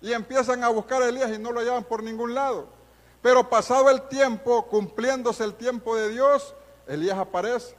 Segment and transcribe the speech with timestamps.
[0.00, 2.66] Y empiezan a buscar a Elías y no lo hallan por ningún lado.
[3.22, 6.54] Pero pasado el tiempo, cumpliéndose el tiempo de Dios,
[6.86, 7.74] Elías aparece.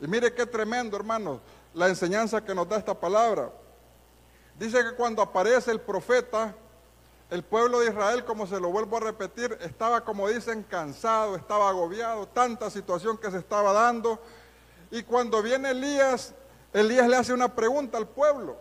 [0.00, 1.40] Y mire qué tremendo, hermanos,
[1.74, 3.50] la enseñanza que nos da esta palabra.
[4.58, 6.54] Dice que cuando aparece el profeta,
[7.30, 11.68] el pueblo de Israel, como se lo vuelvo a repetir, estaba, como dicen, cansado, estaba
[11.68, 14.20] agobiado, tanta situación que se estaba dando.
[14.90, 16.34] Y cuando viene Elías,
[16.72, 18.56] Elías le hace una pregunta al pueblo.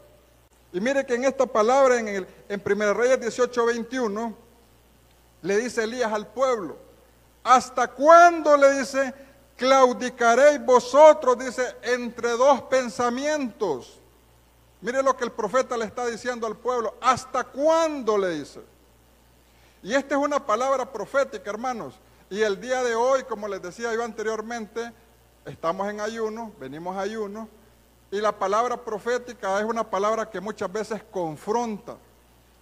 [0.73, 4.35] Y mire que en esta palabra, en, el, en 1 Reyes 18, 21,
[5.43, 6.77] le dice Elías al pueblo,
[7.43, 9.13] ¿hasta cuándo le dice,
[9.55, 13.99] claudicaréis vosotros, dice, entre dos pensamientos?
[14.81, 16.95] Mire lo que el profeta le está diciendo al pueblo.
[16.99, 18.59] ¿Hasta cuándo le dice?
[19.83, 21.93] Y esta es una palabra profética, hermanos.
[22.29, 24.91] Y el día de hoy, como les decía yo anteriormente,
[25.45, 27.47] estamos en ayuno, venimos ayuno.
[28.13, 31.97] Y la palabra profética es una palabra que muchas veces confronta.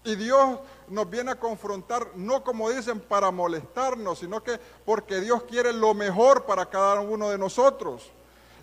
[0.02, 5.44] Y Dios nos viene a confrontar, no como dicen para molestarnos, sino que porque Dios
[5.44, 8.10] quiere lo mejor para cada uno de nosotros.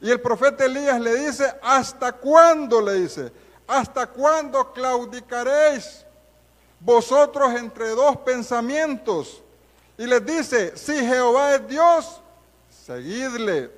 [0.00, 2.80] Y el profeta Elías le dice, ¿hasta cuándo?
[2.80, 3.32] Le dice,
[3.66, 6.06] ¿Hasta cuándo claudicaréis
[6.80, 9.42] vosotros entre dos pensamientos?
[9.98, 12.22] Y les dice, si Jehová es Dios,
[12.70, 13.70] seguidle.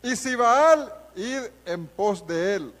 [0.00, 2.74] Y si Baal, id en pos de él.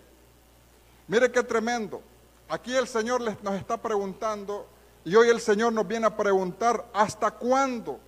[1.08, 2.02] Mire qué tremendo.
[2.48, 4.66] Aquí el Señor nos está preguntando,
[5.04, 7.98] y hoy el Señor nos viene a preguntar, ¿hasta cuándo?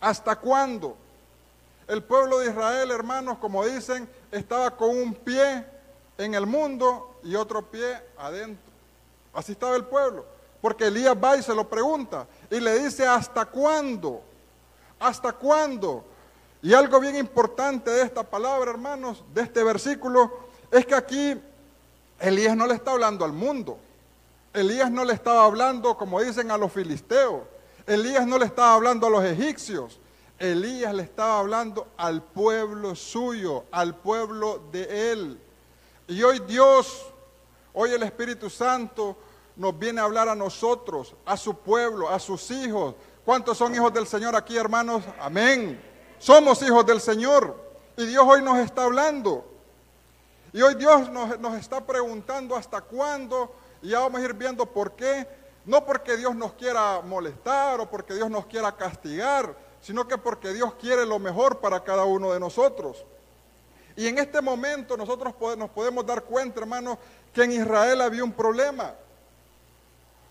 [0.00, 0.96] ¿Hasta cuándo?
[1.86, 5.64] El pueblo de Israel, hermanos, como dicen, estaba con un pie
[6.18, 8.70] en el mundo y otro pie adentro.
[9.32, 10.24] Así estaba el pueblo.
[10.60, 14.22] Porque Elías va y se lo pregunta y le dice, ¿hasta cuándo?
[14.98, 16.04] ¿Hasta cuándo?
[16.62, 21.40] Y algo bien importante de esta palabra, hermanos, de este versículo, es que aquí
[22.18, 23.78] Elías no le está hablando al mundo.
[24.52, 27.42] Elías no le estaba hablando, como dicen, a los filisteos.
[27.86, 30.00] Elías no le estaba hablando a los egipcios.
[30.38, 35.40] Elías le estaba hablando al pueblo suyo, al pueblo de él.
[36.08, 37.06] Y hoy Dios,
[37.72, 39.16] hoy el Espíritu Santo
[39.56, 42.94] nos viene a hablar a nosotros, a su pueblo, a sus hijos.
[43.24, 45.02] ¿Cuántos son hijos del Señor aquí, hermanos?
[45.20, 45.80] Amén.
[46.18, 47.56] Somos hijos del Señor.
[47.96, 49.44] Y Dios hoy nos está hablando.
[50.52, 53.52] Y hoy Dios nos, nos está preguntando hasta cuándo.
[53.82, 55.26] Y ya vamos a ir viendo por qué.
[55.64, 60.52] No porque Dios nos quiera molestar o porque Dios nos quiera castigar, sino que porque
[60.52, 63.04] Dios quiere lo mejor para cada uno de nosotros.
[63.94, 66.98] Y en este momento nosotros nos podemos dar cuenta, hermanos,
[67.34, 68.94] que en Israel había un problema.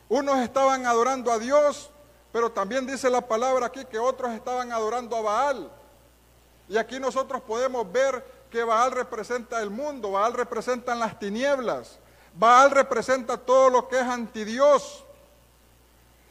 [0.09, 1.91] Unos estaban adorando a Dios,
[2.31, 5.71] pero también dice la palabra aquí que otros estaban adorando a Baal.
[6.69, 11.99] Y aquí nosotros podemos ver que Baal representa el mundo, Baal representa las tinieblas,
[12.33, 15.03] Baal representa todo lo que es anti Dios.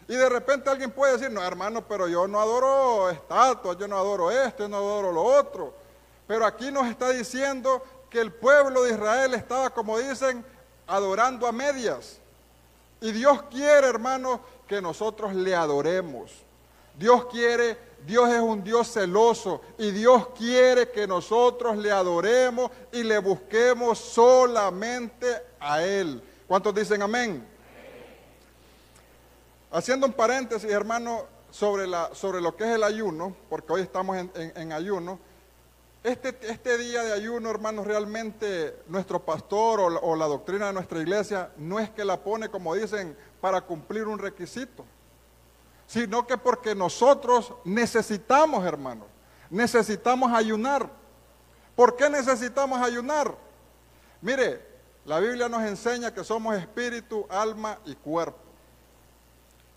[0.08, 3.96] Y de repente alguien puede decir, no hermano, pero yo no adoro estatuas, yo no
[3.96, 5.74] adoro esto, yo no adoro lo otro.
[6.26, 10.44] Pero aquí nos está diciendo que el pueblo de Israel estaba, como dicen,
[10.86, 12.18] adorando a medias.
[13.00, 16.32] Y Dios quiere, hermanos, que nosotros le adoremos.
[16.98, 23.02] Dios quiere, Dios es un Dios celoso y Dios quiere que nosotros le adoremos y
[23.02, 25.26] le busquemos solamente
[25.60, 26.22] a Él.
[26.46, 27.46] ¿Cuántos dicen amén?
[29.70, 34.16] Haciendo un paréntesis, hermano, sobre, la, sobre lo que es el ayuno, porque hoy estamos
[34.16, 35.18] en ayuno,
[36.06, 41.50] este, este, día de ayuno, hermanos, realmente nuestro pastor o la, doctrina de nuestra iglesia
[41.56, 44.84] no es que la pone, como dicen, para cumplir un requisito,
[45.86, 49.06] sino que porque nosotros necesitamos, hermanos,
[49.50, 50.88] necesitamos ayunar.
[51.74, 53.34] ¿Por qué necesitamos ayunar?
[54.20, 54.64] Mire,
[55.04, 58.38] la Biblia nos enseña que somos espíritu, alma y cuerpo.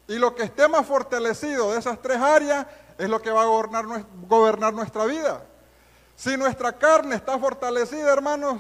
[0.08, 2.66] Y lo que esté más fortalecido de esas tres áreas
[2.98, 5.44] es lo que va a gobernar, nuestra vida.
[6.16, 8.60] Si nuestra carne está fortalecida, hermanos,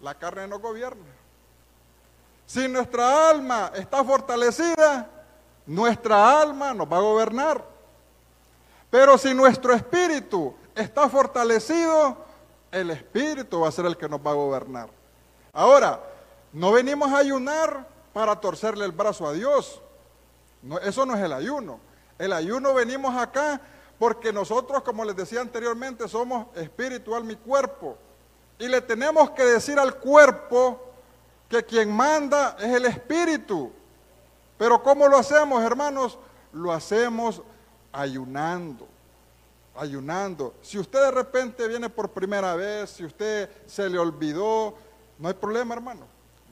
[0.00, 1.04] la carne no gobierna.
[2.46, 5.10] Si nuestra alma está fortalecida,
[5.66, 7.64] nuestra alma nos va a gobernar.
[8.88, 12.16] Pero si nuestro espíritu está fortalecido,
[12.70, 14.88] el espíritu va a ser el que nos va a gobernar.
[15.52, 16.00] Ahora,
[16.52, 19.82] no venimos a ayunar para torcerle el brazo a Dios.
[20.82, 21.80] eso no es el ayuno.
[22.18, 23.60] El ayuno venimos acá
[23.98, 27.98] porque nosotros, como les decía anteriormente, somos espiritual mi cuerpo.
[28.58, 30.85] Y le tenemos que decir al cuerpo
[31.48, 33.72] que quien manda es el espíritu.
[34.58, 36.18] Pero ¿cómo lo hacemos, hermanos?
[36.52, 37.42] Lo hacemos
[37.92, 38.88] ayunando.
[39.76, 40.54] Ayunando.
[40.62, 44.74] Si usted de repente viene por primera vez, si usted se le olvidó,
[45.18, 46.06] no hay problema, hermano.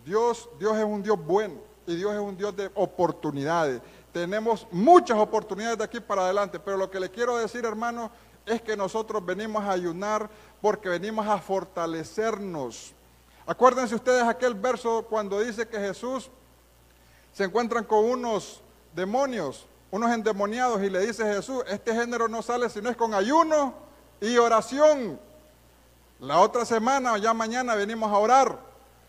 [0.04, 1.54] Dios, Dios es un Dios bueno.
[1.86, 3.80] y Dios es un Dios de oportunidades.
[4.12, 8.10] Tenemos muchas oportunidades de aquí para adelante, pero lo que le quiero decir, hermano,
[8.46, 10.28] es que nosotros venimos a ayunar
[10.60, 12.94] porque venimos a fortalecernos.
[13.46, 16.30] Acuérdense ustedes aquel verso cuando dice que Jesús
[17.32, 18.62] se encuentran con unos
[18.94, 23.12] demonios, unos endemoniados, y le dice Jesús, este género no sale si no es con
[23.12, 23.74] ayuno
[24.20, 25.20] y oración.
[26.20, 28.58] La otra semana, ya mañana, venimos a orar.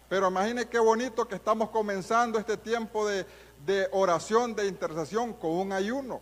[0.09, 3.25] Pero imagine qué bonito que estamos comenzando este tiempo de,
[3.65, 6.19] de oración, de intercesión con un ayuno.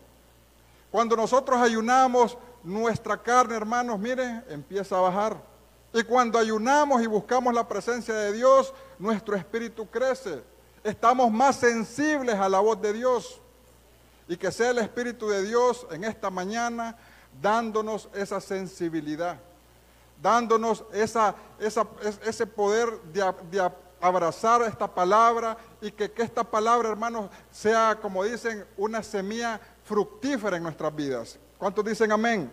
[0.92, 5.53] Cuando nosotros ayunamos, nuestra carne, hermanos, miren, empieza a bajar.
[5.94, 10.42] Y cuando ayunamos y buscamos la presencia de Dios, nuestro espíritu crece.
[10.84, 13.40] Estamos más sensibles a la voz de Dios.
[14.28, 16.98] Y que sea el Espíritu de Dios en esta mañana
[17.42, 19.38] dándonos esa sensibilidad,
[20.22, 27.98] dándonos esa, ese poder de, abrazar esta palabra y que, que esta palabra, hermanos, sea,
[28.02, 31.40] como dicen, una semilla fructífera en nuestras vidas.
[31.58, 32.52] ¿Cuántos dicen amén?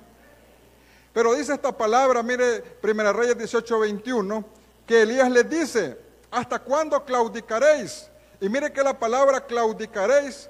[1.12, 4.44] Pero dice esta palabra, mire, Primera Reyes 18, 21,
[4.86, 5.98] que Elías les dice,
[6.30, 8.08] ¿hasta cuándo claudicaréis?
[8.40, 10.48] Y mire que la palabra claudicaréis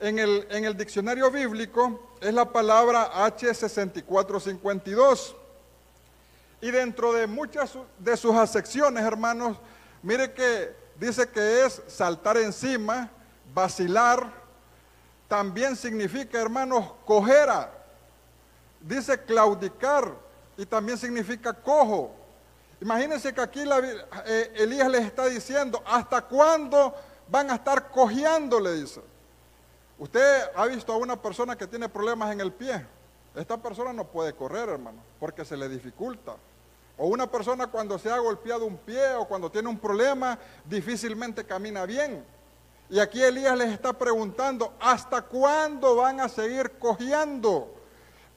[0.00, 5.34] en el, en el diccionario bíblico es la palabra H6452.
[6.60, 9.56] Y dentro de muchas de sus acepciones, hermanos,
[10.02, 13.10] mire que dice que es saltar encima,
[13.54, 14.32] vacilar,
[15.28, 17.77] también significa, hermanos, cojera.
[18.80, 20.14] Dice claudicar
[20.56, 22.14] y también significa cojo.
[22.80, 23.64] Imagínense que aquí
[24.26, 26.94] eh, Elías les está diciendo, ¿hasta cuándo
[27.28, 28.60] van a estar cojeando?
[28.60, 29.00] Le dice.
[29.98, 32.86] Usted ha visto a una persona que tiene problemas en el pie.
[33.34, 36.36] Esta persona no puede correr, hermano, porque se le dificulta.
[36.96, 41.44] O una persona cuando se ha golpeado un pie o cuando tiene un problema, difícilmente
[41.44, 42.24] camina bien.
[42.90, 47.77] Y aquí Elías les está preguntando, ¿hasta cuándo van a seguir cojeando?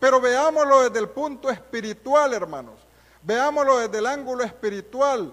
[0.01, 2.73] Pero veámoslo desde el punto espiritual, hermanos.
[3.21, 5.31] Veámoslo desde el ángulo espiritual.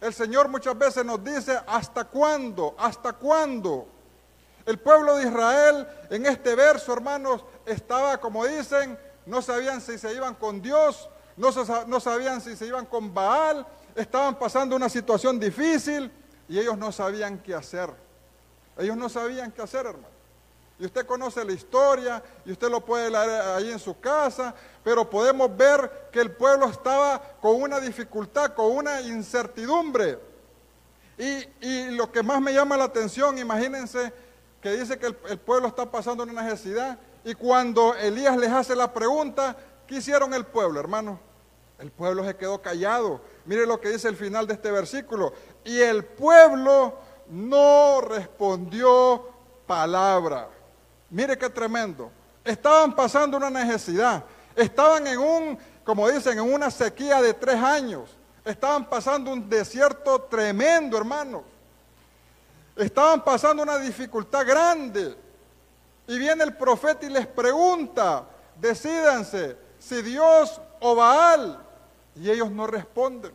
[0.00, 2.74] El Señor muchas veces nos dice, ¿hasta cuándo?
[2.76, 3.86] ¿Hasta cuándo?
[4.66, 10.12] El pueblo de Israel en este verso, hermanos, estaba, como dicen, no sabían si se
[10.12, 16.10] iban con Dios, no, sabían si se iban con Baal, estaban pasando una situación difícil
[16.48, 17.88] y ellos no sabían qué hacer.
[18.76, 20.17] Ellos no sabían qué hacer, hermano.
[20.78, 24.54] Y usted conoce la historia y usted lo puede leer ahí en su casa,
[24.84, 30.20] pero podemos ver que el pueblo estaba con una dificultad, con una incertidumbre.
[31.18, 34.12] Y, lo que más me llama la atención, imagínense,
[34.60, 36.96] que dice que el, pueblo está pasando una necesidad.
[37.24, 41.18] Y cuando Elías les hace la pregunta, ¿qué hicieron el pueblo, hermano?
[41.80, 43.20] El pueblo se quedó callado.
[43.46, 45.32] Mire lo que dice el final de este versículo.
[45.64, 46.94] Y el pueblo
[47.28, 49.28] no respondió
[49.66, 50.48] palabra.
[51.10, 52.10] Mire qué tremendo.
[52.44, 54.24] Estaban pasando una necesidad.
[54.54, 58.10] Estaban en un, como dicen, en una sequía de tres años.
[58.44, 61.44] Estaban pasando un desierto tremendo, hermano.
[62.76, 65.16] Estaban pasando una dificultad grande.
[66.06, 68.24] Y viene el profeta y les pregunta,
[68.56, 71.62] decídanse si Dios o Baal.
[72.16, 73.32] Y ellos no responden.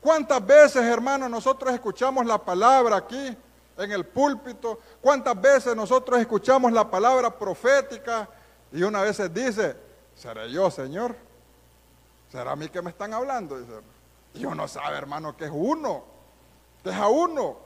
[0.00, 3.36] ¿Cuántas veces, hermanos, nosotros escuchamos la palabra aquí
[3.76, 4.78] en el púlpito?
[5.00, 8.28] ¿Cuántas veces nosotros escuchamos la palabra profética
[8.72, 9.76] y una vez dice,
[10.14, 11.14] ¿seré yo, Señor?
[12.30, 13.58] ¿Será a mí que me están hablando?
[14.34, 16.04] Y uno sabe, hermano, que es uno,
[16.82, 17.56] que es a uno.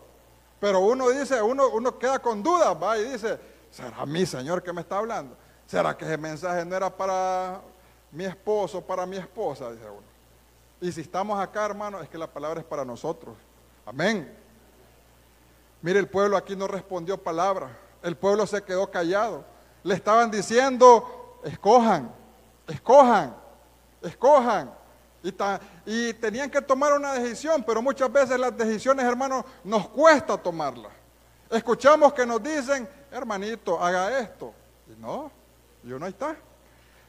[0.61, 3.39] Pero uno dice, uno, uno queda con dudas, va y dice,
[3.71, 5.37] ¿será mi Señor que me está hablando?
[5.67, 7.61] ¿Será que ese mensaje no era para
[8.13, 9.71] mi esposo, para mi esposa?
[9.73, 10.11] Dice uno.
[10.81, 13.37] Y si estamos acá, hermano, es que la palabra es para nosotros.
[13.87, 14.40] Amén.
[15.83, 17.77] Mire, el pueblo aquí no respondió palabra.
[18.03, 19.45] El pueblo se quedó callado.
[19.83, 22.13] Le estaban diciendo, escojan,
[22.67, 23.35] escojan,
[24.03, 24.75] escojan.
[25.85, 30.93] Y, tenían que tomar una decisión, pero muchas veces las decisiones, hermanos, nos cuesta tomarlas.
[31.51, 34.55] Escuchamos que nos dicen, hermanito, haga esto.
[34.89, 35.31] Y no,
[35.85, 36.37] y uno ahí está.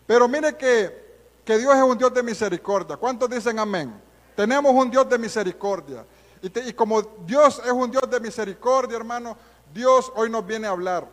[0.06, 2.98] Pero mire que, que Dios es un Dios de misericordia.
[2.98, 3.94] ¿Cuántos dicen amén?
[4.36, 6.06] Tenemos un Dios de misericordia.
[6.42, 9.38] Y, como Dios es un Dios de misericordia, hermano,
[9.74, 11.08] Dios hoy nos viene a hablar.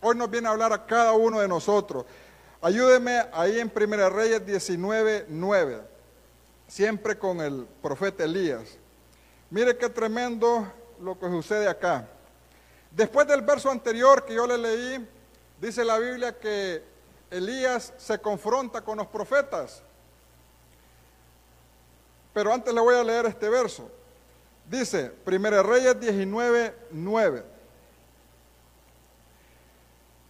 [0.00, 2.04] Hoy nos viene a hablar a cada uno de nosotros.
[2.62, 5.90] Ayúdeme ahí en 1 Reyes 19, 9
[6.70, 8.78] siempre con el profeta Elías.
[9.50, 12.08] Mire qué tremendo lo que sucede acá.
[12.92, 15.08] Después del verso anterior que yo le leí,
[15.60, 16.82] dice la Biblia que
[17.30, 19.82] Elías se confronta con los profetas.
[22.32, 23.90] Pero antes le voy a leer este verso.
[24.70, 27.44] Dice, 1 Reyes 19, 9.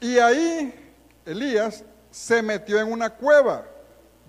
[0.00, 0.92] Y ahí
[1.26, 3.66] Elías se metió en una cueva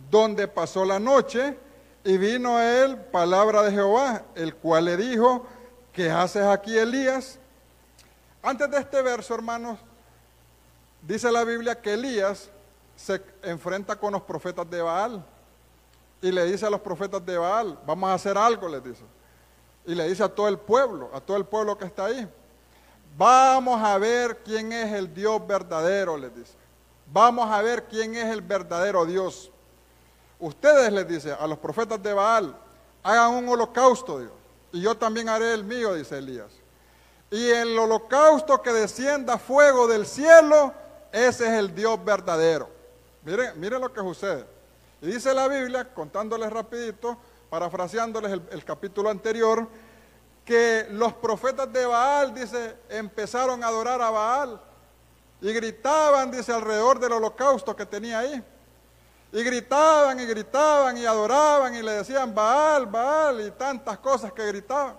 [0.09, 1.57] donde pasó la noche
[2.03, 5.47] y vino a él palabra de Jehová, el cual le dijo,
[5.93, 7.39] ¿qué haces aquí Elías?
[8.43, 9.79] Antes de este verso, hermanos,
[11.01, 12.49] dice la Biblia que Elías
[12.97, 15.23] se enfrenta con los profetas de Baal
[16.21, 19.05] y le dice a los profetas de Baal, vamos a hacer algo, les dice.
[19.85, 22.27] Y le dice a todo el pueblo, a todo el pueblo que está ahí,
[23.17, 26.53] vamos a ver quién es el Dios verdadero, les dice.
[27.07, 29.51] Vamos a ver quién es el verdadero Dios.
[30.39, 32.55] Ustedes, les dice a los profetas de Baal,
[33.03, 34.31] hagan un holocausto, Dios,
[34.71, 36.51] y yo también haré el mío, dice Elías.
[37.29, 40.73] Y el holocausto que descienda fuego del cielo,
[41.11, 42.69] ese es el Dios verdadero.
[43.23, 44.45] Miren, miren lo que sucede.
[45.01, 47.17] Y dice la Biblia, contándoles rapidito,
[47.51, 49.67] parafraseándoles el, capítulo anterior,
[50.45, 54.61] que los profetas de Baal, dice, empezaron a adorar a Baal
[55.41, 58.41] y gritaban, dice, alrededor del holocausto que tenía ahí.
[59.33, 64.47] Y gritaban y gritaban y adoraban y le decían Baal, Baal y tantas cosas que
[64.47, 64.95] gritaban.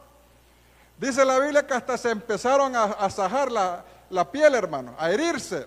[0.99, 5.67] Dice la Biblia que hasta se empezaron a, sajar la, la piel, hermano, a herirse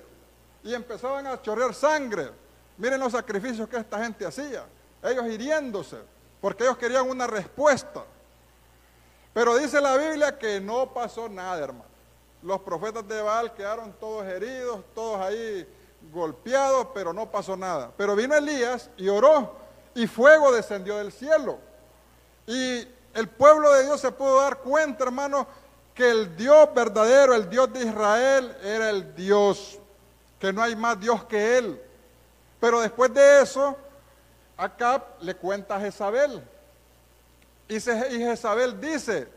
[0.64, 2.30] y empezaban a chorrear sangre.
[2.78, 4.66] Miren los sacrificios que esta gente hacía,
[5.02, 6.15] ellos hiriéndose,
[6.46, 8.04] porque ellos querían una respuesta.
[9.34, 11.90] Pero dice la Biblia que no pasó nada, hermano.
[12.44, 15.68] Los profetas de Baal quedaron todos heridos, todos ahí
[16.14, 17.92] golpeados, pero no pasó nada.
[17.98, 19.56] Pero vino Elías y oró,
[19.96, 21.58] y fuego descendió del cielo.
[22.46, 25.48] Y el pueblo de Dios se pudo dar cuenta, hermano,
[25.96, 29.80] que el Dios verdadero, el Dios de Israel, era el Dios,
[30.38, 31.82] que no hay más Dios que Él.
[32.60, 33.76] Pero después de eso,
[34.58, 36.44] Acab le cuenta a Jezabel.
[37.68, 39.28] Y Jezabel dice,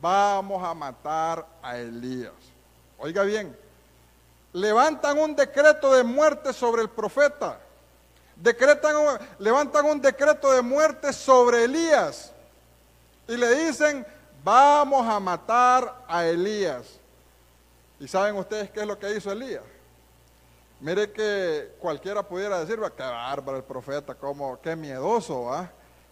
[0.00, 2.32] vamos a matar a Elías.
[2.98, 3.56] Oiga bien,
[4.52, 7.60] levantan un decreto de muerte sobre el profeta.
[8.36, 8.94] Decretan,
[9.38, 12.32] levantan un decreto de muerte sobre Elías.
[13.28, 14.06] Y le dicen,
[14.42, 16.86] vamos a matar a Elías.
[17.98, 19.62] ¿Y saben ustedes qué es lo que hizo Elías?
[20.80, 25.70] Mire que cualquiera pudiera decir, qué bárbaro el profeta, como, qué miedoso, ¿va?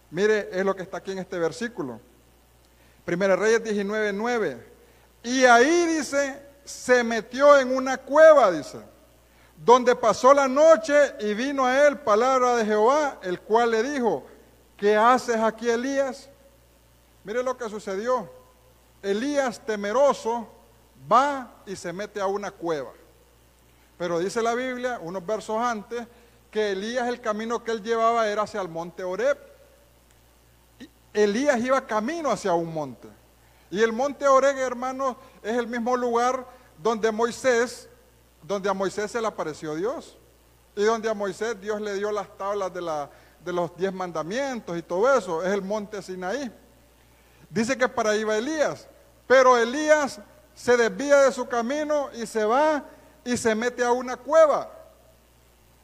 [0.09, 1.99] Mire, es lo que está aquí en este versículo.
[3.03, 4.67] Primera Reyes 19, 9.
[5.23, 8.79] Y ahí dice, se metió en una cueva, dice,
[9.57, 14.25] donde pasó la noche y vino a él palabra de Jehová, el cual le dijo,
[14.75, 16.29] ¿qué haces aquí Elías?
[17.23, 18.29] Mire lo que sucedió.
[19.01, 20.47] Elías temeroso
[21.11, 22.91] va y se mete a una cueva.
[23.97, 26.05] Pero dice la Biblia, unos versos antes,
[26.51, 29.37] que Elías el camino que él llevaba era hacia el monte Oreb.
[31.13, 33.07] Elías iba camino hacia un monte.
[33.71, 36.45] Y el monte Oreb, hermanos, es el mismo lugar
[36.77, 37.89] donde Moisés,
[38.41, 40.17] donde a Moisés se le apareció Dios.
[40.75, 43.09] Y donde a Moisés Dios le dio las tablas de, la,
[43.43, 45.43] de los diez mandamientos y todo eso.
[45.43, 46.51] Es el monte Sinaí.
[47.49, 48.87] Dice que para ahí va Elías.
[49.27, 50.19] Pero Elías
[50.53, 52.83] se desvía de su camino y se va
[53.25, 54.71] y se mete a una cueva.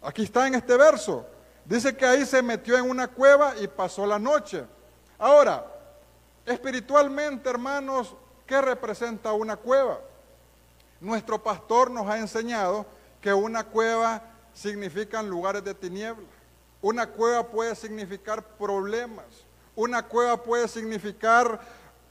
[0.01, 1.25] Aquí está en este verso.
[1.65, 4.63] Dice que ahí se metió en una cueva y pasó la noche.
[5.17, 5.65] Ahora,
[6.45, 10.00] espiritualmente, hermanos, ¿qué representa una cueva?
[11.00, 12.86] Nuestro pastor nos ha enseñado
[13.19, 14.21] que una cueva
[14.53, 16.27] significa lugares de tiniebla.
[16.81, 19.25] Una cueva puede significar problemas.
[19.75, 21.60] Una cueva puede significar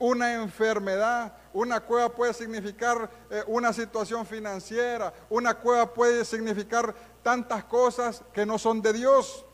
[0.01, 7.63] una enfermedad, una cueva puede significar eh, una situación financiera, una cueva puede significar tantas
[7.65, 9.45] cosas que no son de Dios.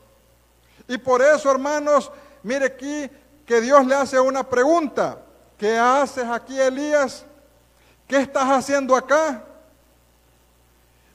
[0.87, 2.09] Y por eso, hermanos,
[2.43, 3.09] mire aquí
[3.45, 5.19] que Dios le hace una pregunta.
[5.57, 7.25] ¿Qué haces aquí, Elías?
[8.07, 9.43] ¿Qué estás haciendo acá?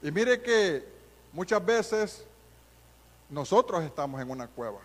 [0.03, 0.87] Y mire que
[1.31, 2.23] muchas veces
[3.29, 4.79] nosotros estamos en una cueva.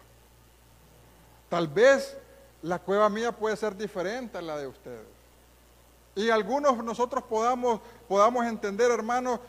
[1.51, 2.17] Tal vez
[2.63, 5.07] la cueva mía puede ser diferente a la de ustedes.
[6.15, 9.41] Y algunos nosotros podamos, podamos entender, hermano,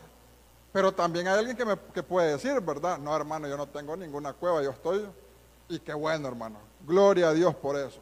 [0.72, 2.98] pero también hay alguien que, me, que puede decir, ¿verdad?
[2.98, 5.04] No, hermano, yo no tengo ninguna cueva, yo estoy.
[5.68, 6.58] Y qué bueno, hermano.
[6.86, 8.00] Gloria a Dios por eso.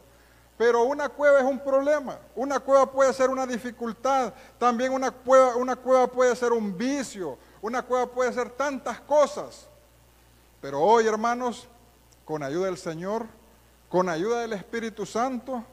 [0.57, 2.19] Pero una cueva es un problema.
[2.35, 4.33] Una cueva puede ser una dificultad.
[4.57, 7.37] También una cueva, una cueva puede ser un vicio.
[7.61, 9.67] Una cueva puede ser tantas cosas.
[10.61, 11.67] Pero hoy, hermanos,
[12.25, 13.25] con ayuda del Señor,
[13.89, 15.63] con ayuda del Espíritu Santo,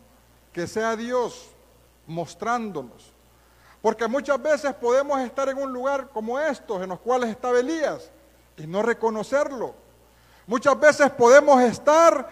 [0.52, 1.50] que sea Dios
[2.06, 3.12] mostrándonos.
[3.82, 8.10] Porque muchas veces podemos estar en un lugar como estos, en los cuales estaba Elías,
[8.56, 9.74] y no reconocerlo.
[10.46, 12.28] Muchas veces podemos estar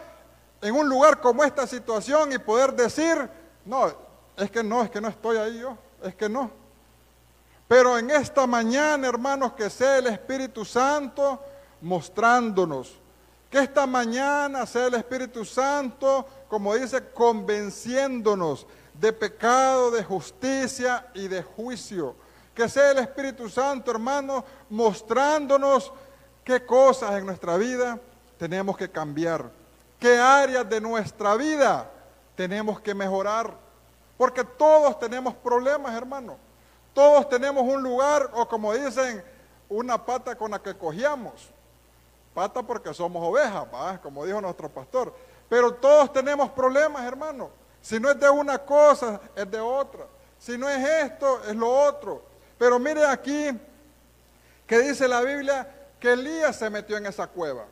[0.63, 3.29] en un lugar como esta situación y poder decir,
[3.65, 3.93] no,
[4.37, 6.51] es que no, es que no estoy ahí yo, es que no.
[7.69, 11.41] Pero en esta mañana, hermanos, que sea el Espíritu Santo
[11.81, 13.04] mostrándonos.
[13.55, 21.29] Que esta mañana sea el Espíritu Santo, como dice, convenciéndonos de pecado, de justicia y
[21.29, 22.17] de juicio.
[22.53, 25.93] Que sea el Espíritu Santo, hermanos, mostrándonos
[26.43, 28.01] qué cosas en nuestra vida
[28.39, 29.49] tenemos que cambiar.
[30.01, 31.89] Qué áreas de nuestra vida
[32.35, 33.57] tenemos que mejorar.
[34.19, 36.39] Porque todos tenemos problemas, hermano.
[36.93, 39.23] Todos tenemos un lugar, o como dicen,
[39.69, 41.55] una pata con la que cogíamos.
[42.35, 43.65] Pata porque somos ovejas,
[44.03, 45.15] como dijo nuestro pastor.
[45.49, 47.51] Pero todos tenemos problemas, hermano.
[47.81, 50.07] Si no es de una cosa, es de otra.
[50.39, 52.23] Si no es esto, es lo otro.
[52.59, 53.51] Pero mire aquí
[54.67, 57.67] que dice la Biblia que Elías se metió en esa cueva.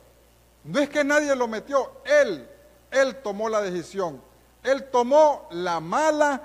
[0.63, 2.47] No es que nadie lo metió, él,
[2.89, 4.21] él tomó la decisión.
[4.63, 6.41] Él tomó la mala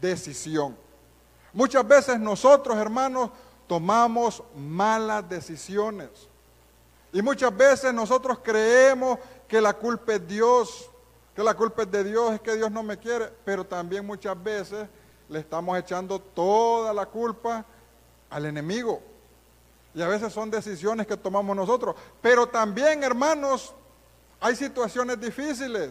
[0.00, 0.76] decisión.
[1.52, 3.30] Muchas veces nosotros, hermanos,
[3.66, 6.29] tomamos malas decisiones.
[7.12, 10.90] Y muchas veces nosotros creemos que la culpa es Dios,
[11.34, 14.40] que la culpa es de Dios, es que Dios no me quiere, pero también muchas
[14.42, 14.86] veces
[15.28, 17.64] le estamos echando toda la culpa
[18.28, 19.02] al enemigo.
[19.94, 21.96] Y a veces son decisiones que tomamos nosotros.
[22.20, 23.74] Pero también, hermanos,
[24.40, 25.90] hay situaciones difíciles,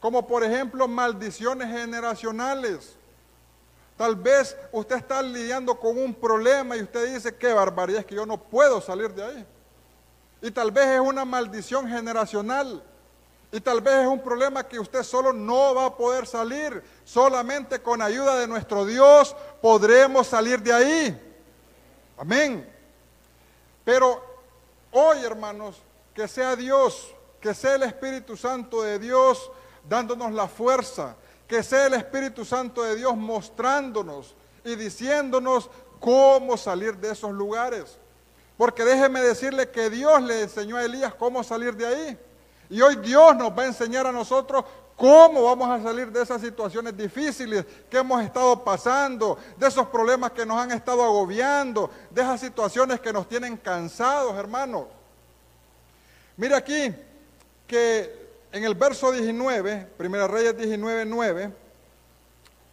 [0.00, 2.96] como por ejemplo maldiciones generacionales.
[3.96, 8.16] Tal vez usted está lidiando con un problema y usted dice, qué barbaridad, es que
[8.16, 9.46] yo no puedo salir de ahí.
[10.46, 12.80] Y tal vez es una maldición generacional.
[13.50, 16.84] Y tal vez es un problema que usted solo no va a poder salir.
[17.04, 21.38] Solamente con ayuda de nuestro Dios podremos salir de ahí.
[22.16, 22.64] Amén.
[23.84, 24.22] Pero
[24.92, 25.82] hoy, hermanos,
[26.14, 29.50] que sea Dios, que sea el Espíritu Santo de Dios
[29.88, 31.16] dándonos la fuerza,
[31.48, 37.98] que sea el Espíritu Santo de Dios mostrándonos y diciéndonos cómo salir de esos lugares.
[38.56, 42.18] Porque déjeme decirle que Dios le enseñó a Elías cómo salir de ahí.
[42.70, 44.64] Y hoy Dios nos va a enseñar a nosotros
[44.96, 50.32] cómo vamos a salir de esas situaciones difíciles que hemos estado pasando, de esos problemas
[50.32, 54.86] que nos han estado agobiando, de esas situaciones que nos tienen cansados, hermanos.
[56.36, 56.94] Mire aquí
[57.66, 61.52] que en el verso 19, Primera Reyes 19, 9,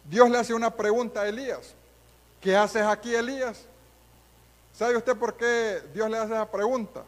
[0.04, 1.74] Dios le hace una pregunta a Elías.
[2.40, 3.66] ¿Qué haces aquí, Elías?
[4.74, 7.04] ¿Sabe usted por qué Dios le hace esa pregunta?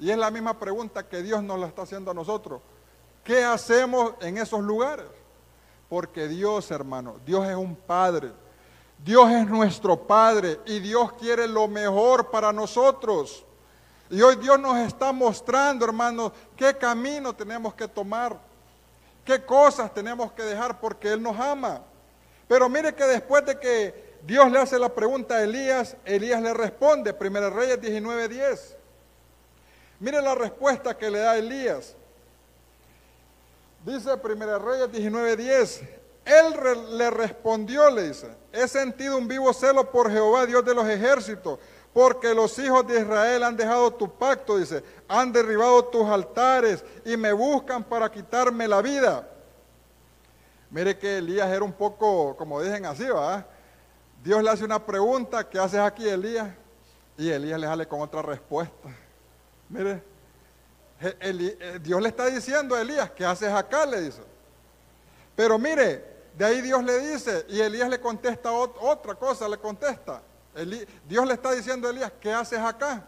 [0.00, 2.60] Y es la misma pregunta que Dios nos la está haciendo a nosotros.
[3.22, 5.06] ¿Qué hacemos en esos lugares?
[5.88, 8.32] Porque Dios, hermano, Dios es un Padre.
[8.98, 13.44] Dios es nuestro Padre y Dios quiere lo mejor para nosotros.
[14.10, 18.36] Y hoy Dios nos está mostrando, hermanos, qué camino tenemos que tomar,
[19.24, 21.80] qué cosas tenemos que dejar porque Él nos ama.
[22.48, 26.54] Pero mire que después de que Dios le hace la pregunta a Elías, Elías le
[26.54, 28.74] responde, 1 Reyes 19:10.
[30.00, 31.94] Mire la respuesta que le da Elías.
[33.84, 35.82] Dice 1 Reyes 19:10,
[36.24, 40.88] él le respondió, le dice, he sentido un vivo celo por Jehová, Dios de los
[40.88, 41.58] ejércitos,
[41.92, 47.18] porque los hijos de Israel han dejado tu pacto, dice, han derribado tus altares y
[47.18, 49.28] me buscan para quitarme la vida.
[50.70, 53.46] Mire que Elías era un poco, como dicen así, ¿va?
[54.24, 56.48] Dios le hace una pregunta, ¿qué haces aquí, Elías?
[57.18, 58.88] Y Elías le sale con otra respuesta.
[59.68, 60.02] Mire,
[60.98, 63.84] eh, Dios le está diciendo a Elías, ¿qué haces acá?
[63.84, 64.22] Le dice.
[65.36, 66.02] Pero mire,
[66.38, 70.22] de ahí Dios le dice, y Elías le contesta otra cosa, le contesta.
[71.06, 73.04] Dios le está diciendo a Elías, ¿qué haces acá?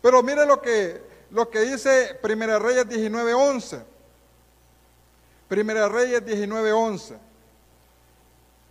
[0.00, 3.84] Pero mire lo que, lo que dice Primera Reyes 19:11.
[5.48, 7.18] Primera Reyes 19:11.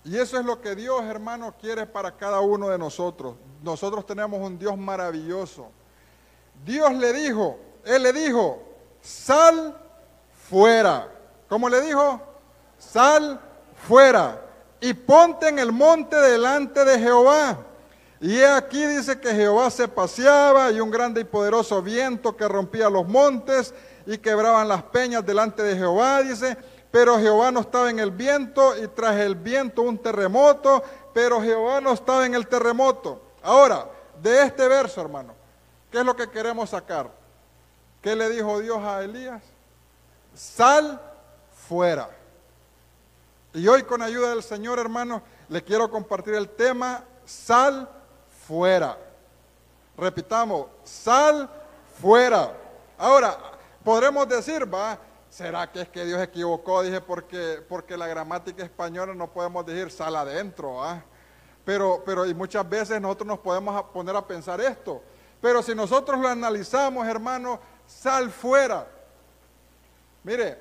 [0.05, 3.35] Y eso es lo que Dios, hermano, quiere para cada uno de nosotros.
[3.61, 5.69] Nosotros tenemos un Dios maravilloso.
[6.65, 8.61] Dios le dijo, Él le dijo,
[9.01, 9.77] sal
[10.49, 11.09] fuera.
[11.47, 12.21] ¿Cómo le dijo?
[12.77, 13.39] Sal
[13.87, 14.43] fuera
[14.83, 17.57] y ponte en el monte delante de Jehová.
[18.19, 22.89] Y aquí dice que Jehová se paseaba y un grande y poderoso viento que rompía
[22.89, 23.73] los montes
[24.05, 26.57] y quebraban las peñas delante de Jehová, dice,
[26.93, 31.81] pero Jehová no estaba en el viento y tras el viento un terremoto, pero Jehová
[31.81, 33.19] no estaba en el terremoto.
[33.41, 33.89] Ahora,
[34.21, 35.33] de este verso, hermano,
[35.91, 37.09] ¿qué es lo que queremos sacar?
[37.99, 39.41] ¿Qué le dijo Dios a Elías?
[40.35, 41.01] Sal
[41.67, 42.11] fuera.
[43.55, 47.89] Y hoy con ayuda del Señor, hermano, le quiero compartir el tema, sal
[48.47, 48.99] fuera.
[49.97, 51.49] Repitamos, sal
[51.99, 52.55] fuera.
[52.99, 53.35] Ahora,
[53.83, 54.99] podremos decir, va,
[55.33, 56.83] ¿será que es que Dios equivocó?
[56.83, 60.79] Dije, porque, porque la gramática española no podemos decir sal adentro,
[61.65, 65.01] Pero, pero y muchas veces nosotros nos podemos poner a pensar esto.
[65.41, 68.87] Pero si nosotros lo analizamos, hermano, sal fuera.
[70.23, 70.57] Mire,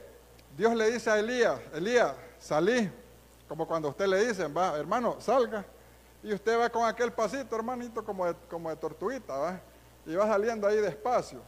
[0.56, 2.90] Dios le dice a Elías, Elías, salí.
[3.46, 5.66] Como cuando usted le dice, va, hermano, salga.
[6.22, 9.60] Y usted va con aquel pasito, hermanito, como de, como de tortuguita, ¿va?
[10.06, 11.42] Y va saliendo ahí despacio.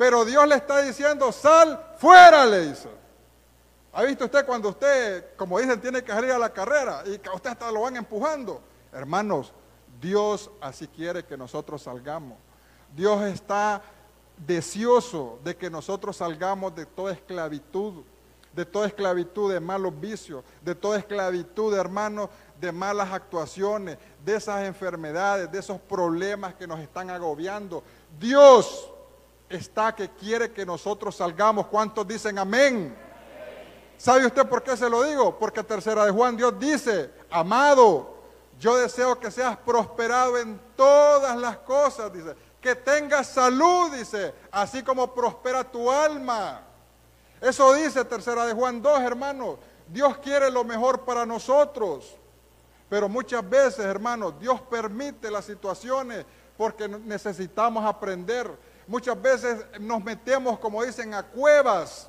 [0.00, 2.88] Pero Dios le está diciendo, sal fuera, le dice.
[3.92, 7.34] ¿Ha visto usted cuando usted, como dicen, tiene que salir a la carrera y a
[7.34, 8.62] usted hasta lo van empujando?
[8.94, 9.52] Hermanos,
[10.00, 12.38] Dios así quiere que nosotros salgamos.
[12.96, 13.82] Dios está
[14.38, 18.02] deseoso de que nosotros salgamos de toda esclavitud,
[18.54, 24.64] de toda esclavitud de malos vicios, de toda esclavitud, hermanos, de malas actuaciones, de esas
[24.64, 27.84] enfermedades, de esos problemas que nos están agobiando.
[28.18, 28.90] Dios
[29.50, 31.66] está que quiere que nosotros salgamos.
[31.66, 32.96] ¿Cuántos dicen amén?
[33.98, 35.38] ¿Sabe usted por qué se lo digo?
[35.38, 38.14] Porque tercera de Juan Dios dice, amado,
[38.58, 44.82] yo deseo que seas prosperado en todas las cosas, dice, que tengas salud, dice, así
[44.82, 46.62] como prospera tu alma.
[47.40, 49.58] Eso dice tercera de Juan 2, hermanos.
[49.86, 52.16] Dios quiere lo mejor para nosotros.
[52.88, 56.24] Pero muchas veces, hermanos, Dios permite las situaciones
[56.56, 58.50] porque necesitamos aprender.
[58.86, 62.08] Muchas veces nos metemos, como dicen, a cuevas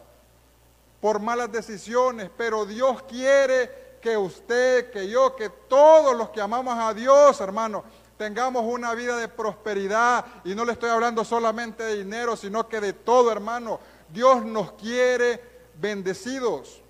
[1.00, 6.78] por malas decisiones, pero Dios quiere que usted, que yo, que todos los que amamos
[6.78, 7.84] a Dios, hermanos,
[8.18, 10.26] tengamos una vida de prosperidad.
[10.44, 13.80] Y no le estoy hablando solamente de dinero, sino que de todo, hermano.
[14.10, 15.42] Dios nos quiere
[15.80, 16.82] bendecidos.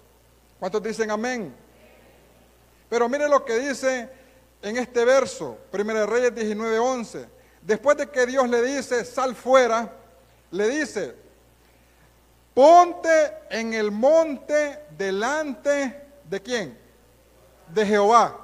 [0.59, 1.55] ¿Cuántos dicen amén?
[2.89, 4.09] Pero mire lo que dice
[4.61, 7.27] en este verso, 1 Reyes 19:11.
[7.61, 9.91] Después de que Dios le dice, sal fuera,
[10.49, 11.15] le dice,
[12.53, 16.77] ponte en el monte delante de quién?
[17.67, 18.37] De Jehová.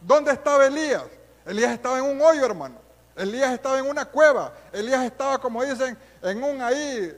[0.00, 1.04] ¿Dónde estaba Elías?
[1.46, 2.76] Elías estaba en un hoyo, hermano.
[3.16, 4.52] Elías estaba en una cueva.
[4.72, 7.16] Elías estaba, como dicen, en un ahí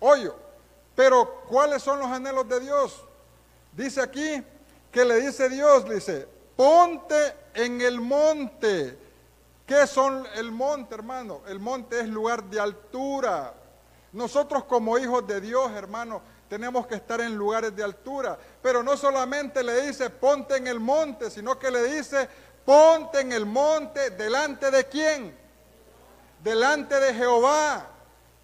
[0.00, 0.36] hoyo.
[0.94, 3.04] Pero, ¿cuáles son los anhelos de Dios?
[3.72, 4.42] Dice aquí
[4.90, 8.96] que le dice Dios, dice, ponte en el monte.
[9.66, 11.40] ¿Qué son el monte, hermano?
[11.46, 13.54] El monte es lugar de altura.
[14.12, 18.38] Nosotros como hijos de Dios, hermano, tenemos que estar en lugares de altura.
[18.62, 22.28] Pero no solamente le dice, ponte en el monte, sino que le dice,
[22.64, 25.34] ponte en el monte delante de quién?
[26.42, 27.88] Delante de Jehová.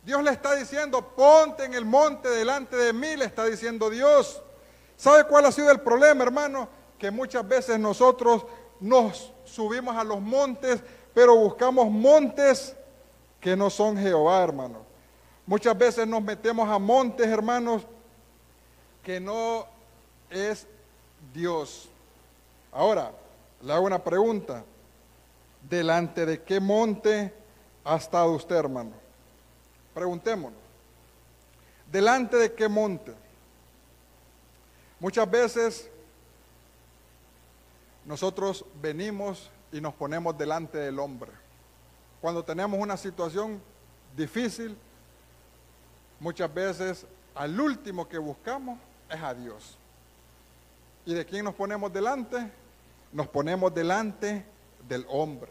[0.03, 4.43] Dios le está diciendo, ponte en el monte delante de mí, le está diciendo Dios.
[4.97, 6.67] ¿Sabe cuál ha sido el problema, hermano?
[6.99, 8.47] Que muchas veces nosotros
[8.81, 10.81] nos subimos a los montes,
[11.21, 12.75] pero buscamos montes
[13.43, 14.79] que no son Jehová, hermano.
[15.45, 17.83] Muchas veces nos metemos a montes, hermanos,
[19.05, 19.67] que no
[20.31, 20.67] es
[21.35, 21.91] Dios.
[22.73, 23.13] Ahora,
[23.61, 24.65] le hago una pregunta.
[25.69, 27.35] ¿Delante de qué monte
[27.85, 28.93] ha estado usted, hermano?
[29.93, 30.59] Preguntémonos.
[31.93, 33.13] ¿Delante de qué monte?
[34.99, 35.91] Muchas veces
[38.07, 41.31] nosotros venimos y nos ponemos delante del hombre.
[42.21, 43.63] Cuando tenemos una situación
[44.17, 44.77] difícil,
[46.19, 48.79] muchas veces al último que buscamos
[49.09, 49.77] es a Dios.
[51.07, 52.51] ¿Y de quién nos ponemos delante?
[53.13, 54.45] Nos ponemos delante
[54.89, 55.51] del hombre.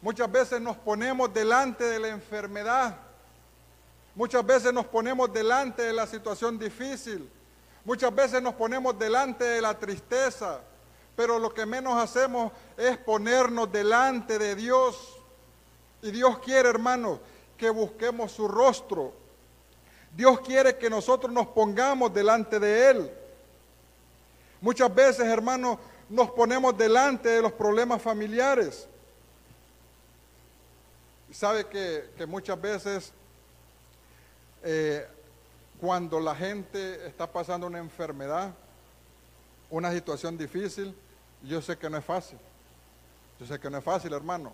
[0.00, 2.96] Muchas veces nos ponemos delante de la enfermedad.
[4.14, 7.28] Muchas veces nos ponemos delante de la situación difícil.
[7.84, 10.60] Muchas veces nos ponemos delante de la tristeza,
[11.18, 15.16] pero lo que menos hacemos es ponernos delante de Dios.
[16.00, 17.18] Y Dios quiere, hermanos,
[17.56, 19.12] que busquemos su rostro.
[20.14, 23.10] Dios quiere que nosotros nos pongamos delante de Él.
[24.60, 25.78] Muchas veces, hermanos,
[26.08, 28.86] nos ponemos delante de los problemas familiares.
[31.32, 33.12] Sabe que, que muchas veces
[34.62, 35.04] eh,
[35.80, 38.54] cuando la gente está pasando una enfermedad,
[39.68, 40.94] una situación difícil,
[41.42, 42.38] yo sé que no es fácil.
[43.40, 44.52] Yo sé que no es fácil, hermano.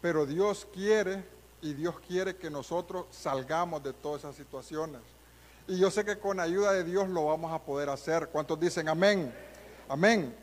[0.00, 1.24] Pero Dios quiere
[1.62, 5.00] y Dios quiere que nosotros salgamos de todas esas situaciones.
[5.68, 8.28] Y yo sé que con ayuda de Dios lo vamos a poder hacer.
[8.28, 9.34] ¿Cuántos dicen amén?
[9.88, 10.34] Amén.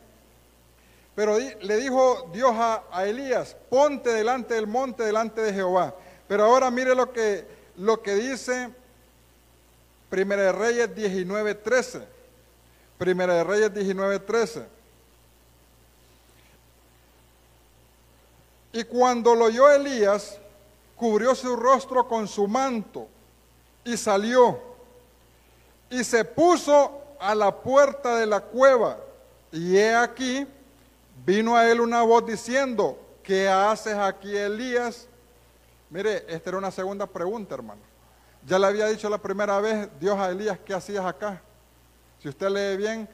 [1.15, 5.93] Pero le dijo Dios a, a, Elías, ponte delante del monte, delante de Jehová.
[6.27, 7.45] Pero ahora mire lo que,
[7.77, 8.69] lo que dice
[10.09, 12.03] Primera de Reyes 19:13.
[12.97, 14.65] Primera de Reyes 19:13.
[18.73, 20.39] Y cuando lo oyó Elías,
[20.95, 23.07] cubrió su rostro con su manto
[23.85, 24.59] y salió
[25.91, 28.97] y se puso a la puerta de la cueva.
[29.51, 30.47] Y he aquí,
[31.23, 35.07] vino a él una voz diciendo, ¿qué haces aquí, Elías?
[35.91, 37.81] Mire, esta era una segunda pregunta, hermano.
[38.43, 41.39] Ya le había dicho la primera vez Dios a Elías, ¿qué hacías acá?
[42.23, 43.07] Si usted lee bien,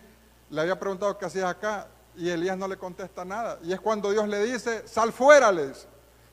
[0.49, 1.87] le había preguntado qué hacías acá
[2.19, 3.59] y Elías no le contesta nada.
[3.63, 5.71] Y es cuando Dios le dice, sal fuera, le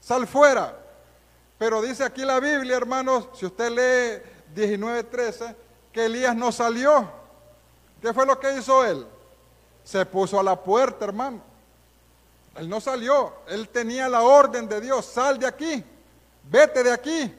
[0.00, 0.76] sal fuera.
[1.58, 4.22] Pero dice aquí la Biblia, hermanos, si usted lee
[4.54, 5.54] 19:13,
[5.92, 7.08] que Elías no salió.
[8.02, 9.06] ¿Qué fue lo que hizo él?
[9.84, 11.40] Se puso a la puerta, hermano.
[12.56, 15.84] Él no salió, él tenía la orden de Dios, sal de aquí,
[16.42, 17.34] vete de aquí.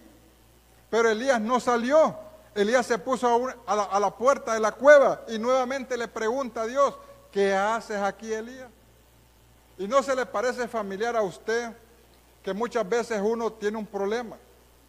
[0.89, 2.15] Pero Elías no salió.
[2.55, 6.61] Elías se puso a, la, a la puerta de la cueva y nuevamente le pregunta
[6.61, 6.95] a Dios,
[7.37, 8.67] ¿qué haces aquí, Elías?
[9.77, 11.71] ¿Y no se le parece familiar a usted
[12.41, 14.37] que muchas veces uno tiene un problema?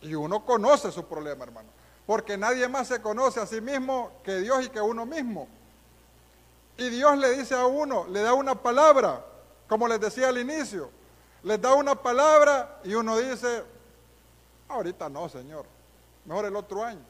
[0.01, 1.69] Y uno conoce su problema, hermano.
[2.07, 5.47] Porque nadie más se conoce a sí mismo que Dios y que uno mismo.
[6.79, 9.23] Y Dios le dice a uno, le da una palabra,
[9.69, 10.89] como les decía al inicio,
[11.43, 13.63] les da una palabra y uno dice,
[14.69, 15.67] ahorita no, Señor,
[16.25, 17.05] mejor el otro año.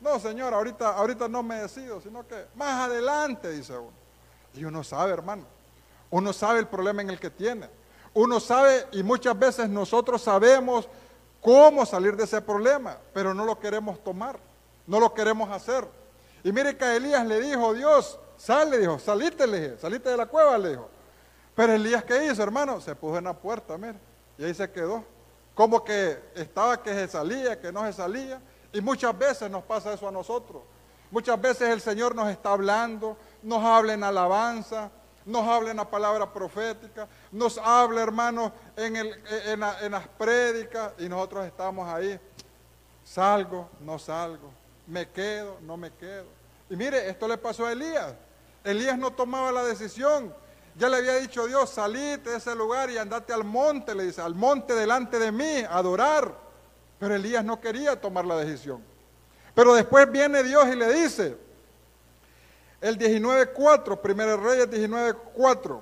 [0.00, 4.03] No, Señor, ahorita, ahorita no me decido, sino que más adelante, dice uno.
[4.54, 5.44] Y uno sabe, hermano,
[6.10, 7.68] uno sabe el problema en el que tiene.
[8.12, 10.88] Uno sabe y muchas veces nosotros sabemos
[11.40, 14.38] cómo salir de ese problema, pero no lo queremos tomar,
[14.86, 15.86] no lo queremos hacer.
[16.44, 20.10] Y mire que a Elías le dijo, Dios, Sal, le dijo, salite, le dije, salite
[20.10, 20.88] de la cueva, le dijo.
[21.54, 22.80] Pero Elías, ¿qué hizo, hermano?
[22.80, 23.98] Se puso en la puerta, mire,
[24.36, 25.04] y ahí se quedó.
[25.54, 28.40] Como que estaba que se salía, que no se salía.
[28.72, 30.62] Y muchas veces nos pasa eso a nosotros.
[31.12, 34.90] Muchas veces el Señor nos está hablando, nos habla en alabanza,
[35.24, 40.92] nos habla en la palabra profética, nos habla, hermano, en, el, en, en las prédicas,
[40.98, 42.18] y nosotros estamos ahí.
[43.04, 44.50] Salgo, no salgo,
[44.86, 46.26] me quedo, no me quedo.
[46.68, 48.14] Y mire, esto le pasó a Elías.
[48.64, 50.34] Elías no tomaba la decisión.
[50.76, 54.22] Ya le había dicho Dios, salite de ese lugar y andate al monte, le dice,
[54.22, 56.34] al monte delante de mí, a adorar.
[56.98, 58.82] Pero Elías no quería tomar la decisión.
[59.54, 61.36] Pero después viene Dios y le dice,
[62.80, 65.80] el 19.4, Primero Reyes 19.4,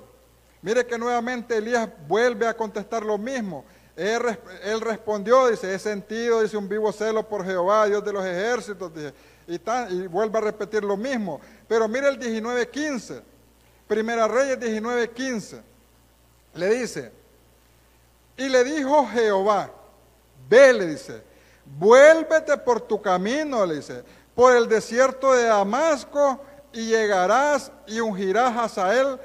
[0.61, 3.65] mire que nuevamente Elías vuelve a contestar lo mismo.
[3.95, 8.93] Él, respondió, dice, he sentido, dice, un vivo celo por Jehová, Dios de los ejércitos,
[8.93, 9.13] dice,
[9.47, 9.55] y,
[9.93, 11.39] y vuelve a repetir lo mismo.
[11.67, 13.21] Pero mire el 19.15.
[13.87, 15.61] Primera Reyes 19.15.
[16.55, 17.11] Le dice,
[18.37, 19.69] y le dijo Jehová,
[20.49, 21.21] ve, le dice,
[21.77, 24.03] vuélvete por tu camino, le dice,
[24.33, 26.41] por el desierto de Damasco
[26.73, 29.19] y llegarás y ungirás a él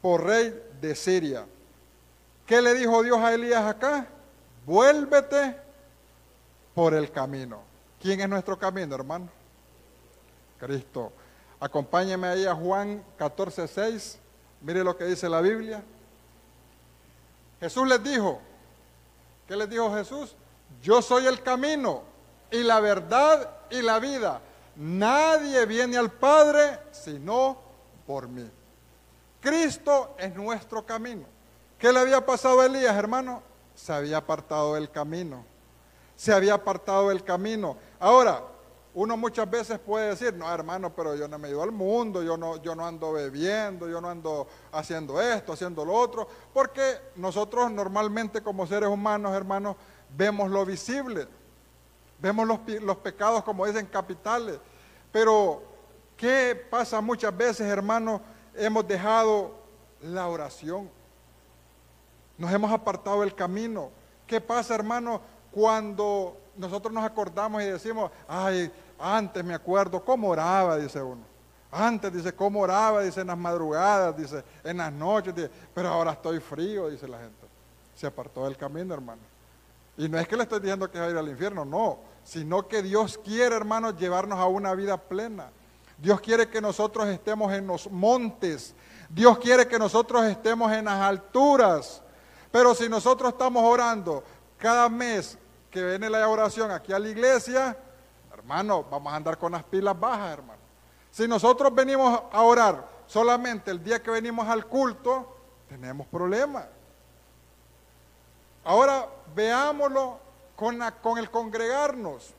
[0.00, 1.46] por rey de Siria.
[2.46, 4.06] ¿Qué le dijo Dios a Elías acá?
[4.64, 5.56] Vuélvete
[6.74, 7.62] por el camino.
[8.00, 9.28] ¿Quién es nuestro camino, hermano?
[10.58, 11.12] Cristo.
[11.60, 14.18] Acompáñeme ahí a Juan 14, 6.
[14.62, 15.82] Mire lo que dice la Biblia.
[17.60, 18.40] Jesús les dijo,
[19.46, 20.34] ¿qué les dijo Jesús?
[20.82, 22.02] Yo soy el camino
[22.50, 24.40] y la verdad y la vida.
[24.76, 27.58] Nadie viene al Padre sino
[28.06, 28.48] por mí.
[29.40, 31.24] Cristo es nuestro camino.
[31.78, 33.42] ¿Qué le había pasado a Elías, hermano?
[33.74, 35.44] Se había apartado del camino.
[36.14, 37.76] Se había apartado del camino.
[37.98, 38.44] Ahora,
[38.94, 42.22] uno muchas veces puede decir, no hermano, pero yo no me he ido al mundo,
[42.22, 47.00] yo no, yo no ando bebiendo, yo no ando haciendo esto, haciendo lo otro, porque
[47.16, 49.76] nosotros normalmente como seres humanos, hermanos,
[50.14, 51.26] vemos lo visible,
[52.22, 54.58] vemos los, los pecados como dicen capitales,
[55.10, 55.62] pero
[56.16, 58.20] ¿qué pasa muchas veces, hermanos?
[58.54, 59.56] Hemos dejado
[60.00, 60.88] la oración,
[62.38, 63.90] nos hemos apartado del camino.
[64.26, 70.78] ¿Qué pasa, hermano, cuando nosotros nos acordamos y decimos, ay, antes me acuerdo cómo oraba,
[70.78, 71.22] dice uno.
[71.70, 75.34] Antes dice cómo oraba, dice en las madrugadas, dice en las noches,
[75.74, 77.46] pero ahora estoy frío, dice la gente.
[77.94, 79.22] Se apartó del camino, hermano.
[79.96, 82.68] Y no es que le estoy diciendo que va a ir al infierno, no, sino
[82.68, 85.50] que Dios quiere, hermanos, llevarnos a una vida plena.
[85.98, 88.74] Dios quiere que nosotros estemos en los montes.
[89.08, 92.02] Dios quiere que nosotros estemos en las alturas.
[92.50, 94.22] Pero si nosotros estamos orando
[94.58, 95.38] cada mes
[95.70, 97.76] que viene la oración aquí a la iglesia,
[98.32, 100.60] hermano, vamos a andar con las pilas bajas, hermano.
[101.10, 105.36] Si nosotros venimos a orar solamente el día que venimos al culto,
[105.68, 106.66] tenemos problemas.
[108.64, 110.18] Ahora veámoslo
[110.56, 112.34] con, con el congregarnos.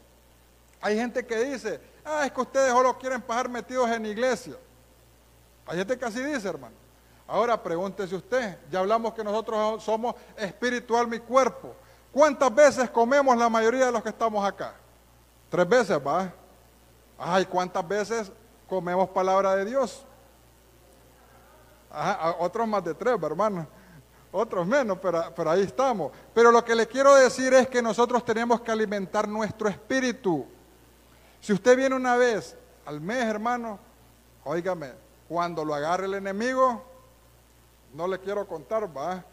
[0.82, 4.56] Hay gente que dice, ah, es que ustedes solo quieren pasar metidos en iglesia.
[5.66, 6.76] Hay gente que así dice, hermano.
[7.28, 11.74] Ahora pregúntese usted, ya hablamos que nosotros somos espiritual mi cuerpo.
[12.12, 14.76] ¿Cuántas veces comemos la mayoría de los que estamos acá?
[15.50, 16.32] Tres veces, va.
[17.18, 18.32] Ay, ¿cuántas veces
[18.68, 20.06] comemos palabra de Dios?
[22.40, 23.68] otros más de tres, hermano.
[24.36, 26.12] Otros menos, pero, pero ahí estamos.
[26.34, 30.48] Pero lo que le quiero decir es que nosotros tenemos que alimentar nuestro espíritu.
[31.40, 33.78] Si usted viene una vez al mes, hermano,
[34.44, 34.92] óigame,
[35.28, 36.84] cuando lo agarre el enemigo,
[37.94, 39.24] no le quiero contar, va.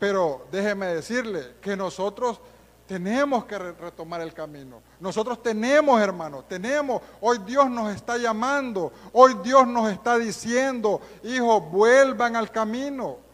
[0.00, 2.40] Pero déjeme decirle que nosotros
[2.88, 4.82] tenemos que retomar el camino.
[4.98, 7.02] Nosotros tenemos, hermano, tenemos.
[7.20, 8.92] Hoy Dios nos está llamando.
[9.12, 13.29] Hoy Dios nos está diciendo, hijos, vuelvan al camino.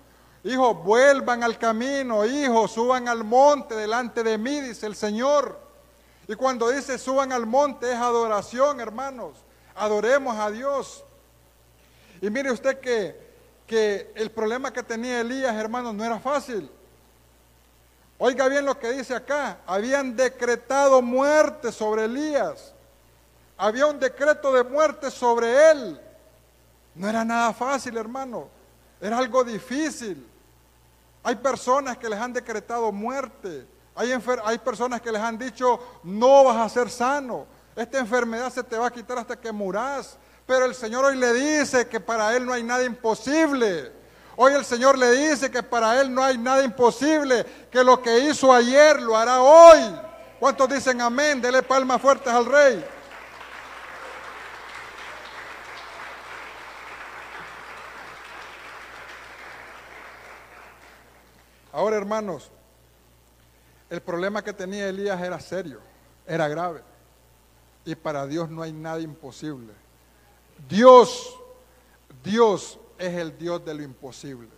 [0.47, 2.25] Hijos, vuelvan al camino.
[2.25, 5.59] Hijos, suban al monte delante de mí, dice el Señor.
[6.29, 9.39] Y cuando dice suban al monte es adoración, hermanos.
[9.75, 11.03] Adoremos a Dios.
[12.21, 13.21] Y mire usted que,
[13.67, 16.71] que el problema que tenía Elías, hermanos, no era fácil.
[18.17, 19.59] Oiga bien lo que dice acá.
[19.67, 22.73] Habían decretado muerte sobre Elías.
[23.57, 26.01] Había un decreto de muerte sobre él.
[26.95, 28.49] No era nada fácil, hermano.
[29.01, 30.25] Era algo difícil.
[31.27, 33.67] Hay personas que les han decretado muerte.
[33.97, 34.13] Hay,
[34.45, 37.49] hay personas que les han dicho, no vas a ser sano.
[37.75, 40.19] Esta enfermedad se te va a quitar hasta que muras.
[40.47, 43.91] Pero el Señor hoy le dice que para Él no hay nada imposible.
[44.37, 48.21] Hoy el Señor le dice que para Él no hay nada imposible, que lo que
[48.21, 49.81] hizo ayer lo hará hoy.
[50.39, 51.41] ¿Cuántos dicen amén?
[51.41, 52.85] Dele palmas fuertes al Rey.
[61.77, 62.51] Ahora, hermanos,
[63.91, 65.81] el problema que tenía Elías era serio,
[66.27, 66.81] era grave.
[67.85, 69.75] Y para Dios no hay nada imposible.
[70.71, 71.39] Dios,
[72.25, 74.49] Dios es el Dios de lo imposible.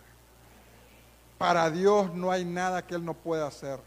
[1.37, 3.81] Para Dios no hay nada que Él no pueda hacer.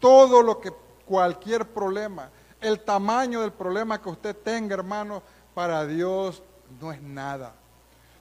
[0.00, 0.72] Todo lo que,
[1.06, 2.28] cualquier problema,
[2.60, 5.22] el tamaño del problema que usted tenga, hermano,
[5.54, 6.42] para Dios
[6.80, 7.54] no es nada.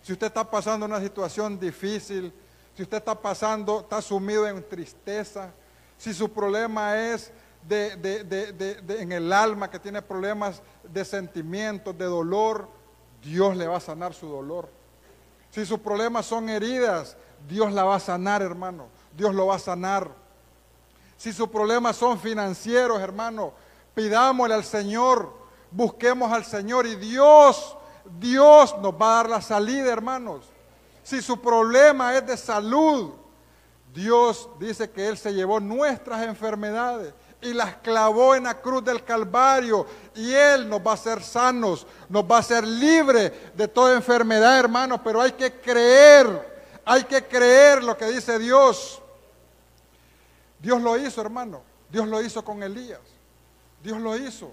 [0.03, 2.31] Si usted está pasando una situación difícil,
[2.77, 5.49] si usted está pasando, está sumido en tristeza,
[5.97, 7.31] si su problema es
[7.67, 12.69] de, en el alma, que tiene problemas de sentimientos, de dolor,
[13.23, 14.69] Dios le va a sanar su dolor.
[15.49, 17.17] Si sus problemas son heridas,
[17.49, 18.89] Dios la va a sanar, hermano.
[19.11, 20.11] Dios lo va a sanar.
[21.17, 23.53] Si sus problemas son financieros, hermano,
[23.95, 25.33] pidámosle al Señor,
[25.71, 27.75] busquemos al Señor y Dios,
[28.19, 30.51] Dios nos va a dar la salida, hermanos.
[31.07, 33.13] Si su problema es de salud,
[33.93, 39.01] Dios dice que Él se llevó nuestras enfermedades y las clavó en la cruz del
[39.05, 39.87] Calvario.
[40.15, 44.59] Y Él nos va a hacer sanos, nos va a hacer libres de toda enfermedad,
[44.59, 44.99] hermanos.
[45.01, 49.01] Pero hay que creer, hay que creer lo que dice Dios.
[50.59, 51.61] Dios lo hizo, hermano.
[51.89, 52.99] Dios lo hizo con Elías.
[53.81, 54.51] Dios lo hizo.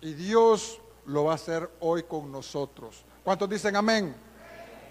[0.00, 3.02] Y Dios lo va a hacer hoy con nosotros.
[3.24, 4.14] ¿Cuántos dicen amén?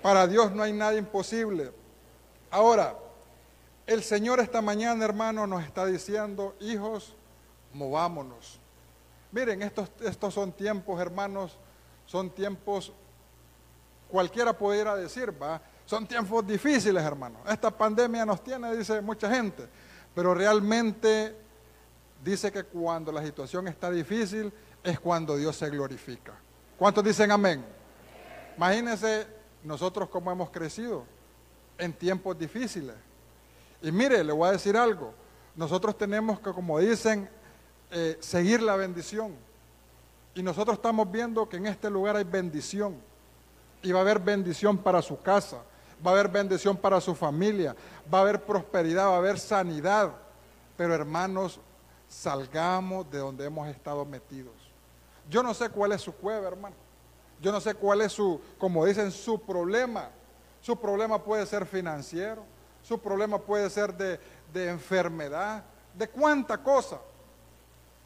[0.01, 1.71] Para Dios no hay nada imposible.
[2.49, 2.97] Ahora,
[3.85, 7.15] el Señor esta mañana, hermano, nos está diciendo, hijos,
[7.73, 8.59] movámonos.
[9.31, 11.57] Miren, estos, estos son tiempos, hermanos,
[12.05, 12.91] son tiempos,
[14.09, 17.39] cualquiera pudiera decir, va, son tiempos difíciles, hermano.
[17.47, 19.67] Esta pandemia nos tiene, dice mucha gente,
[20.13, 21.35] pero realmente
[22.23, 24.51] dice que cuando la situación está difícil
[24.83, 26.33] es cuando Dios se glorifica.
[26.77, 27.63] ¿Cuántos dicen amén?
[28.57, 31.05] Imagínense nosotros cómo hemos crecido
[31.77, 32.95] en tiempos difíciles.
[33.81, 35.13] Y mire, le voy a decir algo.
[35.55, 37.29] Nosotros tenemos que, como dicen,
[37.89, 39.35] eh, seguir la bendición.
[40.33, 42.95] Y nosotros estamos viendo que en este lugar hay bendición.
[43.81, 45.57] Y va a haber bendición para su casa,
[46.05, 47.75] va a haber bendición para su familia,
[48.13, 50.13] va a haber prosperidad, va a haber sanidad.
[50.77, 51.59] Pero hermanos,
[52.07, 54.53] salgamos de donde hemos estado metidos.
[55.29, 56.75] Yo no sé cuál es su cueva, hermano.
[57.41, 60.09] Yo no sé cuál es su, como dicen, su problema.
[60.61, 62.43] Su problema puede ser financiero,
[62.83, 64.19] su problema puede ser de,
[64.53, 65.63] enfermedad,
[65.95, 66.99] de cuánta cosa.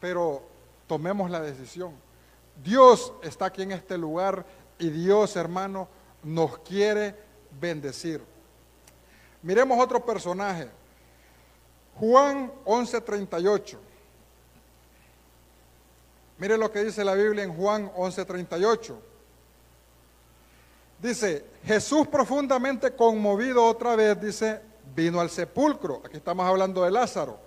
[0.00, 0.42] Pero
[0.86, 1.92] tomemos la decisión.
[2.64, 4.46] Dios está aquí en este lugar
[4.78, 5.86] y Dios, hermano,
[6.22, 7.14] nos quiere
[7.60, 8.22] bendecir.
[9.42, 10.70] Miremos otro personaje.
[11.96, 13.76] Juan 11:38.
[16.38, 18.96] Mire lo que dice la Biblia en Juan 11:38.
[20.98, 24.60] Dice, Jesús profundamente conmovido otra vez, dice,
[24.94, 26.02] vino al sepulcro.
[26.04, 27.38] Aquí estamos hablando de Lázaro.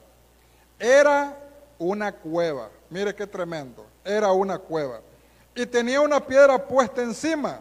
[0.78, 1.38] Era
[1.78, 2.70] una cueva.
[2.90, 3.86] Mire qué tremendo.
[4.04, 5.02] Era una cueva.
[5.56, 7.60] Y tenía una piedra puesta encima.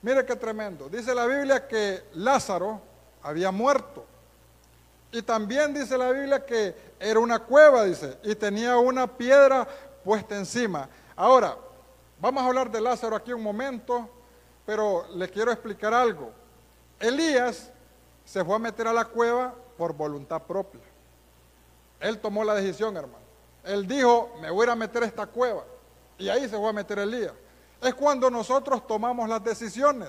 [0.00, 0.88] Mire qué tremendo.
[0.88, 2.80] Dice la Biblia que Lázaro
[3.22, 4.04] había muerto.
[5.10, 9.68] Y también dice la Biblia que era una cueva, dice, y tenía una piedra
[10.02, 10.88] puesta encima.
[11.14, 11.56] Ahora,
[12.18, 14.08] vamos a hablar de Lázaro aquí un momento
[14.64, 16.30] pero le quiero explicar algo.
[17.00, 17.70] Elías
[18.24, 20.80] se fue a meter a la cueva por voluntad propia.
[22.00, 23.24] Él tomó la decisión, hermano.
[23.64, 25.64] Él dijo, me voy a meter a esta cueva.
[26.18, 27.32] Y ahí se fue a meter Elías.
[27.80, 30.08] Es cuando nosotros tomamos las decisiones.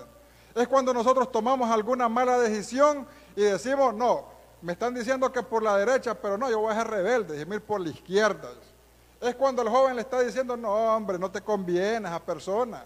[0.56, 4.26] Es cuando nosotros tomamos alguna mala decisión y decimos, no,
[4.62, 7.56] me están diciendo que por la derecha, pero no, yo voy a ser rebelde, déjeme
[7.56, 8.49] ir por la izquierda.
[9.20, 12.86] Es cuando el joven le está diciendo, no, hombre, no te conviene a esa persona.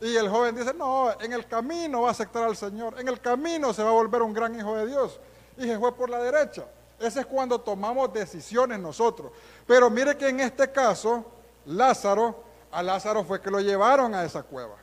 [0.00, 3.20] Y el joven dice, no, en el camino va a aceptar al Señor, en el
[3.20, 5.18] camino se va a volver un gran hijo de Dios.
[5.56, 6.66] Y se fue por la derecha.
[6.98, 9.32] Ese es cuando tomamos decisiones nosotros.
[9.66, 11.24] Pero mire que en este caso,
[11.66, 14.76] Lázaro, a Lázaro fue que lo llevaron a esa cueva.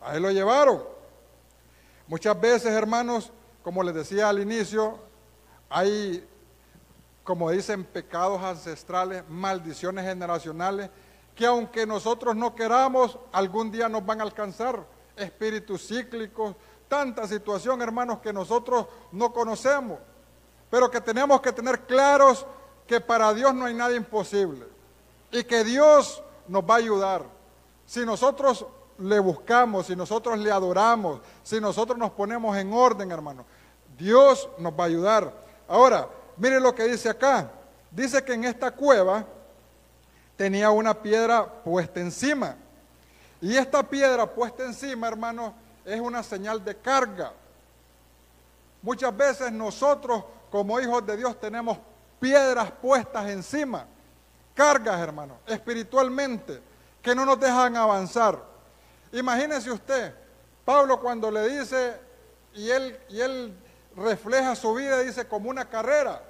[0.00, 0.82] A él lo llevaron.
[2.06, 3.32] Muchas veces, hermanos,
[3.62, 4.98] como les decía al inicio,
[5.68, 6.26] hay,
[7.22, 10.90] como dicen, pecados ancestrales, maldiciones generacionales,
[11.38, 14.84] que aunque nosotros no queramos, algún día nos van a alcanzar.
[15.14, 16.56] Espíritus cíclicos,
[16.88, 20.00] tanta situación, hermanos, que nosotros no conocemos,
[20.68, 22.44] pero que tenemos que tener claros
[22.88, 24.66] que para Dios no hay nada imposible
[25.30, 27.22] y que Dios nos va a ayudar.
[27.86, 28.66] Si nosotros
[28.98, 33.44] le buscamos, si nosotros le adoramos, si nosotros nos ponemos en orden, hermano,
[33.96, 35.32] Dios nos va a ayudar.
[35.68, 37.52] Ahora, mire lo que dice acá.
[37.92, 39.24] Dice que en esta cueva
[40.38, 42.54] tenía una piedra puesta encima.
[43.40, 45.52] Y esta piedra puesta encima, hermano,
[45.84, 47.32] es una señal de carga.
[48.80, 51.76] Muchas veces nosotros, como hijos de Dios, tenemos
[52.20, 53.84] piedras puestas encima.
[54.54, 56.62] Cargas, hermano, espiritualmente,
[57.02, 58.38] que no nos dejan avanzar.
[59.10, 60.14] Imagínese usted,
[60.64, 61.96] Pablo cuando le dice,
[62.54, 63.58] y él, y él
[63.96, 66.22] refleja su vida, dice, como una carrera.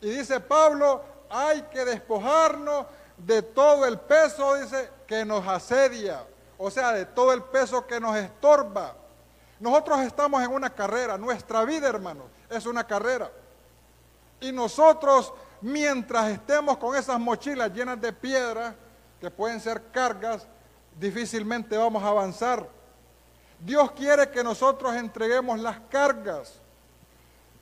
[0.00, 2.86] Y dice Pablo, hay que despojarnos
[3.16, 6.24] de todo el peso, dice, que nos asedia.
[6.58, 8.94] O sea, de todo el peso que nos estorba.
[9.60, 13.30] Nosotros estamos en una carrera, nuestra vida, hermano, es una carrera.
[14.40, 18.74] Y nosotros, mientras estemos con esas mochilas llenas de piedras,
[19.20, 20.46] que pueden ser cargas,
[20.98, 22.68] difícilmente vamos a avanzar.
[23.60, 26.60] Dios quiere que nosotros entreguemos las cargas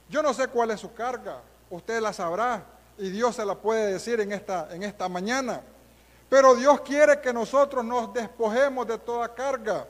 [0.08, 1.40] yo no sé cuál es su carga,
[1.70, 2.64] usted la sabrá
[2.98, 5.62] y Dios se la puede decir en esta, en esta mañana.
[6.28, 9.86] Pero Dios quiere que nosotros nos despojemos de toda carga.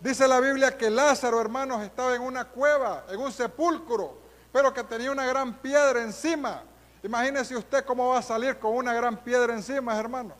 [0.00, 4.18] Dice la Biblia que Lázaro, hermanos, estaba en una cueva, en un sepulcro,
[4.52, 6.62] pero que tenía una gran piedra encima.
[7.02, 10.34] Imagínese usted cómo va a salir con una gran piedra encima, hermano.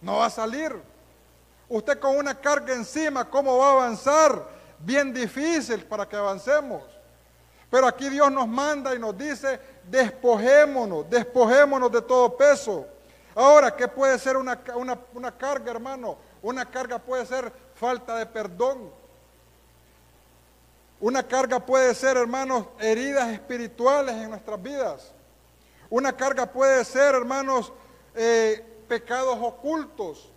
[0.00, 0.80] No va a salir.
[1.68, 4.48] Usted con una carga encima, ¿cómo va a avanzar?
[4.78, 6.82] Bien difícil para que avancemos.
[7.70, 12.86] Pero aquí Dios nos manda y nos dice, despojémonos, despojémonos de todo peso.
[13.34, 14.58] Ahora, ¿qué puede ser una,
[15.36, 16.16] carga, hermano?
[16.40, 18.90] Una carga puede ser falta de perdón.
[21.00, 25.12] Una carga puede ser, hermanos, heridas espirituales en nuestras vidas.
[25.90, 27.72] Una carga puede ser, hermanos,
[28.14, 30.30] eh, pecados ocultos.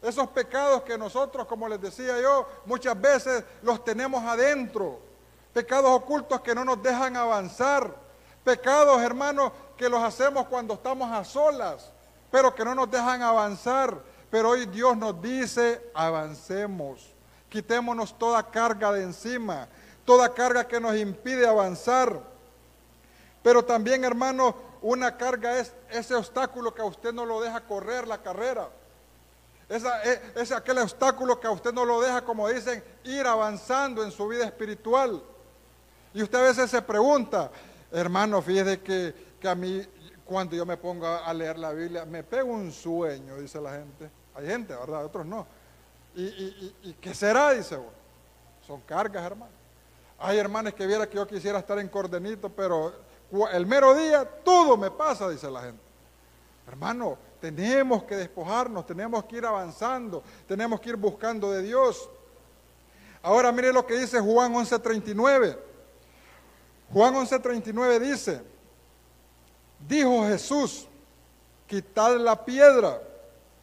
[0.00, 5.09] Esos pecados que nosotros, como les decía yo, muchas veces los tenemos adentro
[5.52, 7.94] pecados ocultos que no nos dejan avanzar,
[8.44, 11.90] pecados, hermanos, que los hacemos cuando estamos a solas,
[12.30, 13.98] pero que no nos dejan avanzar.
[14.30, 17.14] Pero hoy Dios nos dice, avancemos,
[17.48, 19.68] quitémonos toda carga de encima,
[20.04, 22.20] toda carga que nos impide avanzar.
[23.42, 28.06] Pero también, hermano, una carga es ese obstáculo que a usted no lo deja correr
[28.06, 28.68] la carrera.
[29.68, 34.04] Esa, es, es aquel obstáculo que a usted no lo deja, como dicen, ir avanzando
[34.04, 35.22] en su vida espiritual.
[36.12, 37.50] Y usted a veces se pregunta,
[37.92, 39.86] hermano, fíjese que, a mí,
[40.24, 44.10] cuando yo me pongo a leer la Biblia, me pego un sueño, dice la gente.
[44.34, 45.04] Hay gente, ¿verdad?
[45.04, 45.46] Otros no.
[46.14, 47.52] ¿Y, qué será?
[47.52, 47.78] Dice,
[48.66, 49.52] son cargas, hermano.
[50.18, 52.92] Hay hermanos que viera que yo quisiera estar en cordenito, pero
[53.52, 55.82] el mero día todo me pasa, dice la gente.
[56.66, 62.08] Hermano, tenemos que despojarnos, tenemos que ir avanzando, tenemos que ir buscando de Dios.
[63.22, 65.69] Ahora mire lo que dice Juan 11:39.
[66.92, 68.42] Juan 11:39 dice,
[69.88, 70.86] dijo Jesús,
[71.66, 73.00] quitad la piedra.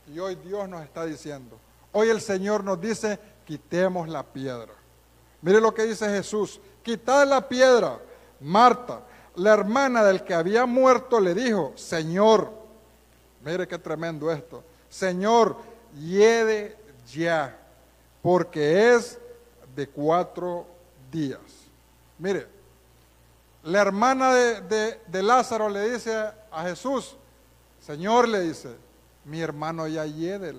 [0.08, 1.60] Y hoy Dios nos está diciendo,
[1.92, 4.74] hoy el Señor nos dice, quitemos la piedra.
[5.42, 8.00] Mire lo que dice Jesús, quitad la piedra.
[8.40, 9.02] Marta,
[9.36, 12.52] la hermana del que había muerto, le dijo, Señor,
[13.44, 15.58] mire qué tremendo esto, Señor,
[16.00, 16.78] hiede
[17.12, 17.58] ya,
[18.22, 19.20] porque es
[19.76, 20.66] de cuatro
[21.12, 21.40] días.
[22.18, 22.57] Mire,
[23.68, 27.18] la hermana de, Lázaro le dice a Jesús,
[27.82, 28.78] Señor le dice,
[29.26, 30.56] mi hermano ya hiede.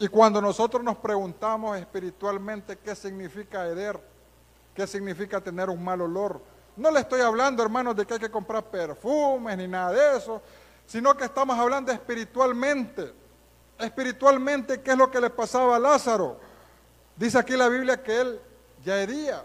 [0.00, 4.00] Y cuando nosotros nos preguntamos espiritualmente qué significa heder,
[4.74, 6.40] qué significa tener un mal olor.
[6.76, 10.42] No le estoy hablando, hermanos, de que hay que comprar perfumes ni nada de eso,
[10.86, 13.14] sino que estamos hablando espiritualmente.
[13.78, 16.36] Espiritualmente, ¿qué es lo que le pasaba a Lázaro?
[17.14, 18.40] Dice aquí la Biblia que él
[18.84, 19.44] ya hería.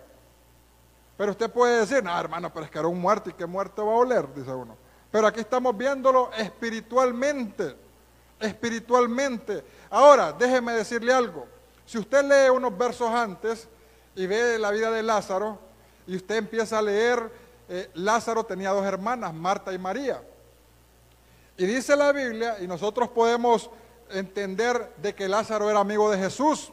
[1.17, 3.85] Pero usted puede decir, no, hermano, pero es que era un muerto y qué muerto
[3.85, 4.75] va a oler, dice uno.
[5.11, 7.75] Pero aquí estamos viéndolo espiritualmente,
[8.39, 9.63] espiritualmente.
[9.89, 11.47] Ahora, déjeme decirle algo.
[11.85, 13.67] Si usted lee unos versos antes
[14.15, 15.59] y ve la vida de Lázaro,
[16.07, 17.31] y usted empieza a leer,
[17.69, 20.21] eh, Lázaro tenía dos hermanas, Marta y María.
[21.57, 23.69] Y dice la Biblia, y nosotros podemos
[24.09, 26.71] entender de que Lázaro era amigo de Jesús.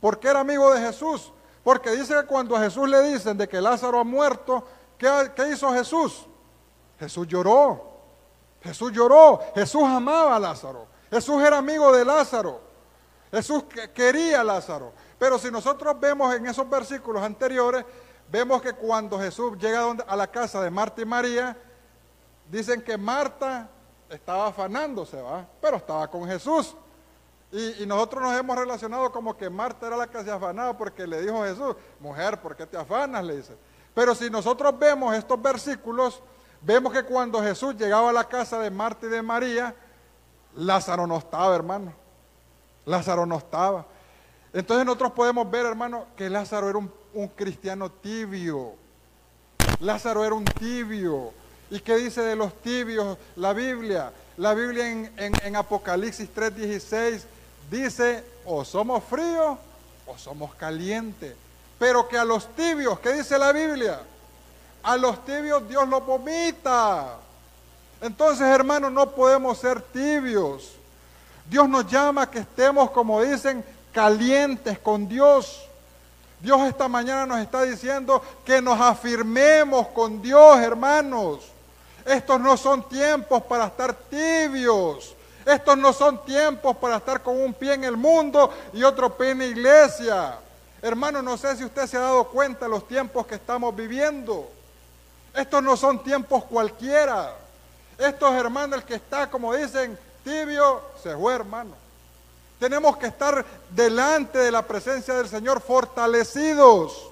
[0.00, 1.32] ¿Por qué era amigo de Jesús?
[1.62, 4.64] Porque dice que cuando a Jesús le dicen de que Lázaro ha muerto,
[4.98, 6.26] ¿qué, hizo Jesús?
[6.98, 7.92] Jesús lloró.
[8.62, 9.40] Jesús lloró.
[9.54, 10.86] Jesús amaba a Lázaro.
[11.10, 12.60] Jesús era amigo de Lázaro.
[13.30, 14.92] Jesús quería a Lázaro.
[15.18, 17.84] Pero si nosotros vemos en esos versículos anteriores,
[18.28, 21.56] vemos que cuando Jesús llega a la casa de Marta y María,
[22.50, 23.68] dicen que Marta
[24.08, 25.46] estaba afanándose, ¿va?
[25.60, 26.74] Pero estaba con Jesús.
[27.52, 31.20] Y, nosotros nos hemos relacionado como que Marta era la que se afanaba porque le
[31.20, 33.22] dijo Jesús, mujer, ¿por qué te afanas?
[33.22, 33.52] Le dice.
[33.94, 36.22] Pero si nosotros vemos estos versículos,
[36.62, 39.74] vemos que cuando Jesús llegaba a la casa de Marta y de María,
[40.56, 41.92] Lázaro no estaba, hermano.
[42.86, 43.84] Lázaro no estaba.
[44.54, 48.72] Entonces nosotros podemos ver, hermano, que Lázaro era un, cristiano tibio.
[49.78, 51.34] Lázaro era un tibio.
[51.70, 54.10] ¿Y qué dice de los tibios la Biblia?
[54.38, 57.24] La Biblia en, en, en Apocalipsis 3:16
[57.72, 59.58] dice, o somos fríos
[60.06, 61.34] o somos calientes.
[61.78, 64.00] Pero que a los tibios, ¿qué dice la Biblia?
[64.82, 67.16] A los tibios Dios los vomita.
[68.00, 70.72] Entonces, hermanos, no podemos ser tibios.
[71.48, 75.68] Dios nos llama a que estemos, como dicen, calientes con Dios.
[76.40, 81.40] Dios esta mañana nos está diciendo que nos afirmemos con Dios, hermanos.
[82.04, 85.14] Estos no son tiempos para estar tibios.
[85.44, 89.30] Estos no son tiempos para estar con un pie en el mundo y otro pie
[89.30, 90.38] en la iglesia.
[90.80, 94.48] Hermano, no sé si usted se ha dado cuenta de los tiempos que estamos viviendo.
[95.34, 97.34] Estos no son tiempos cualquiera.
[97.98, 101.72] Estos hermanos, el que está, como dicen, tibio, se fue, hermano.
[102.58, 107.10] Tenemos que estar delante de la presencia del Señor fortalecidos.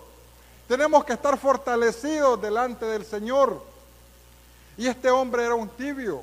[0.68, 3.60] Tenemos que estar fortalecidos delante del Señor.
[4.76, 6.22] Y este hombre era un tibio.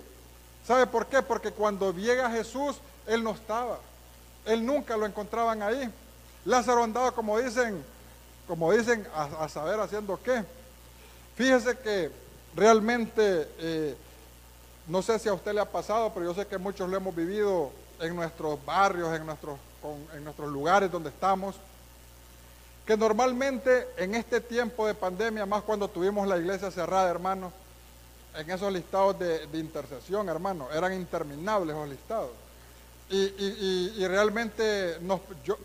[0.68, 1.22] ¿Sabe por qué?
[1.22, 2.76] Porque cuando llega Jesús,
[3.08, 3.80] él no estaba.
[4.46, 5.90] Él nunca lo encontraban ahí.
[6.44, 7.82] Lázaro andaba, como dicen,
[8.50, 10.44] como dicen, a, saber haciendo qué.
[11.38, 12.12] Fíjese que
[12.54, 13.96] realmente, eh,
[14.88, 17.16] no sé si a usted le ha pasado, pero yo sé que muchos lo hemos
[17.16, 19.58] vivido en nuestros barrios, en nuestros,
[20.16, 21.56] en nuestros lugares donde estamos,
[22.86, 27.54] que normalmente en este tiempo de pandemia, más cuando tuvimos la iglesia cerrada, hermanos,
[28.38, 30.68] en esos listados de, intercesión, hermano.
[30.72, 32.32] Eran interminables los listados.
[33.10, 34.98] Y, realmente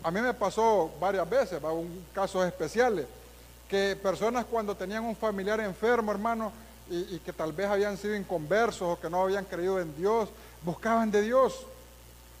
[0.03, 3.05] a mí me pasó varias veces, un casos especiales,
[3.69, 6.51] que personas cuando tenían un familiar enfermo, hermano,
[6.89, 10.29] y, que tal vez habían sido inconversos o que no habían creído en Dios,
[10.63, 11.65] buscaban de Dios.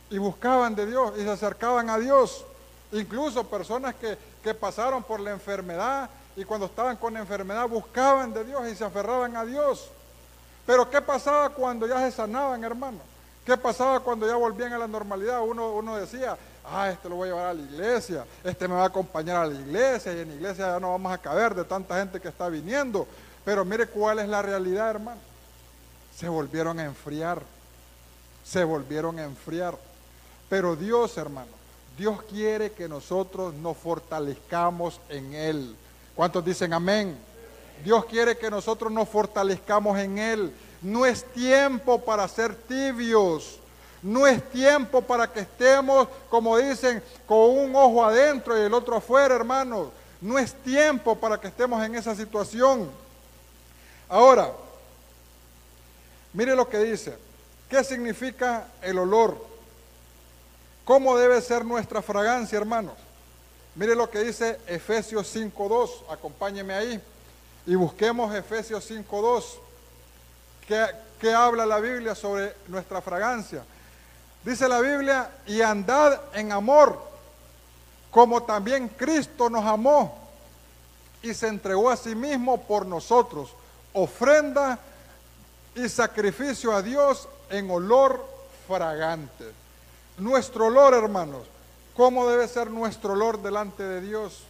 [0.09, 2.45] Y buscaban de Dios y se acercaban a Dios.
[2.91, 8.43] Incluso personas que, que pasaron por la enfermedad y cuando estaban con enfermedad buscaban de
[8.43, 9.89] Dios y se aferraban a Dios.
[10.65, 12.99] Pero ¿qué pasaba cuando ya se sanaban, hermano?
[13.45, 15.41] ¿Qué pasaba cuando ya volvían a la normalidad?
[15.41, 18.83] Uno, uno decía, ah, este lo voy a llevar a la iglesia, este me va
[18.83, 21.65] a acompañar a la iglesia y en la iglesia ya no vamos a caber de
[21.65, 23.05] tanta gente que está viniendo.
[23.43, 25.19] Pero mire cuál es la realidad, hermano.
[26.15, 27.41] Se volvieron a enfriar,
[28.45, 29.75] se volvieron a enfriar.
[30.47, 31.51] Pero Dios, hermano,
[31.97, 35.75] Dios quiere que nosotros nos fortalezcamos en Él.
[36.15, 37.17] ¿Cuántos dicen amén?
[37.83, 40.53] Dios quiere que nosotros nos fortalezcamos en Él.
[40.81, 43.59] No es tiempo para ser tibios.
[44.01, 48.97] No es tiempo para que estemos, como dicen, con un ojo adentro y el otro
[48.97, 49.89] afuera, hermanos.
[50.21, 52.89] No es tiempo para que estemos en esa situación.
[54.07, 54.51] Ahora,
[56.31, 57.17] mire lo que dice.
[57.69, 59.35] ¿Qué significa el olor?
[60.85, 62.93] ¿Cómo debe ser nuestra fragancia, hermanos?
[63.75, 65.89] Mire lo que dice Efesios 5.2.
[66.09, 67.01] Acompáñeme ahí
[67.65, 69.43] y busquemos Efesios 5.2,
[70.67, 70.85] que,
[71.19, 73.63] que habla la Biblia sobre nuestra fragancia.
[74.43, 77.01] Dice la Biblia, y andad en amor,
[78.11, 80.19] como también Cristo nos amó
[81.21, 83.55] y se entregó a sí mismo por nosotros,
[83.93, 84.77] ofrenda
[85.75, 88.25] y sacrificio a Dios en olor
[88.67, 89.51] fragante.
[90.17, 91.43] Nuestro olor, hermanos,
[91.95, 94.43] ¿cómo debe ser nuestro olor delante de Dios?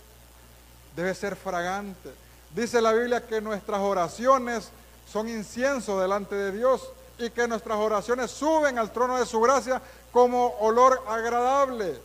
[0.95, 2.09] debe ser fragante.
[2.56, 4.70] Dice la Biblia que nuestras oraciones
[5.12, 9.82] son incienso delante de Dios y que nuestras oraciones suben al trono de su gracia
[10.12, 11.99] como olor agradable.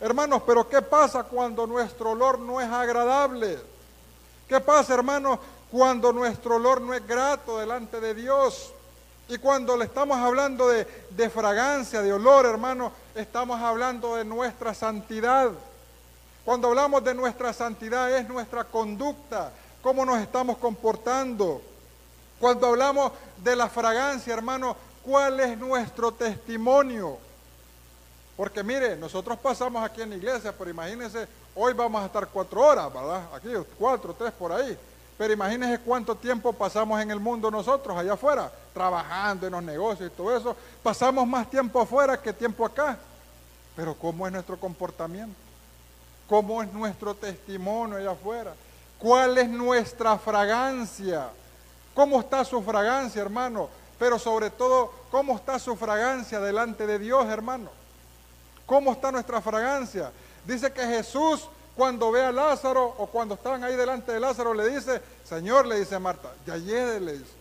[0.00, 3.58] Hermanos, pero ¿qué pasa cuando nuestro olor no es agradable?
[4.48, 5.38] ¿Qué pasa, hermanos,
[5.70, 8.72] cuando nuestro olor no es grato delante de Dios?
[9.28, 15.50] Y cuando le estamos hablando de, fragancia, de olor, hermanos, estamos hablando de nuestra santidad.
[16.44, 19.50] Cuando hablamos de nuestra santidad es nuestra conducta,
[19.84, 21.60] cómo nos estamos comportando.
[22.40, 24.74] Cuando hablamos de la fragancia, hermano,
[25.04, 27.18] ¿cuál es nuestro testimonio?
[28.34, 32.62] Porque mire, nosotros pasamos aquí en la iglesia, pero imagínense, hoy vamos a estar cuatro
[32.62, 33.28] horas, ¿verdad?
[33.34, 34.76] Aquí, cuatro, tres por ahí.
[35.18, 40.10] Pero imagínense cuánto tiempo pasamos en el mundo nosotros, allá afuera, trabajando en los negocios
[40.10, 40.56] y todo eso.
[40.82, 42.98] Pasamos más tiempo afuera que tiempo acá.
[43.76, 45.36] Pero ¿cómo es nuestro comportamiento?
[46.26, 48.54] ¿Cómo es nuestro testimonio allá afuera?
[49.04, 51.28] ¿Cuál es nuestra fragancia?
[51.92, 53.68] ¿Cómo está su fragancia, hermano?
[53.98, 57.68] Pero sobre todo, ¿cómo está su fragancia delante de Dios, hermano?
[58.64, 60.10] ¿Cómo está nuestra fragancia?
[60.46, 61.46] Dice que Jesús
[61.76, 65.80] cuando ve a Lázaro o cuando estaban ahí delante de Lázaro le dice, Señor, le
[65.80, 67.34] dice Marta, ya le dice.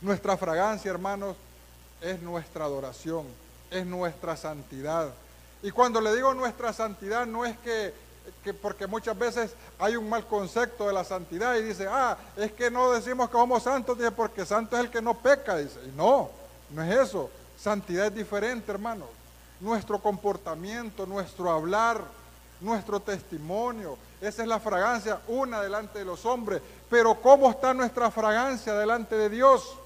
[0.00, 1.34] Nuestra fragancia, hermanos,
[2.00, 3.26] es nuestra adoración,
[3.72, 5.12] es nuestra santidad.
[5.64, 7.92] Y cuando le digo nuestra santidad, no es que,
[8.42, 12.52] que, porque muchas veces hay un mal concepto de la santidad y dice, ah, es
[12.52, 15.78] que no decimos que somos santos, dice, porque santo es el que no peca, dice.
[15.96, 16.30] No,
[16.70, 17.30] no es eso.
[17.58, 19.08] Santidad es diferente, hermanos.
[19.60, 22.00] Nuestro comportamiento, nuestro hablar,
[22.60, 26.60] nuestro testimonio, esa es la fragancia, una delante de los hombres.
[26.90, 29.76] Pero ¿cómo está nuestra fragancia delante de Dios?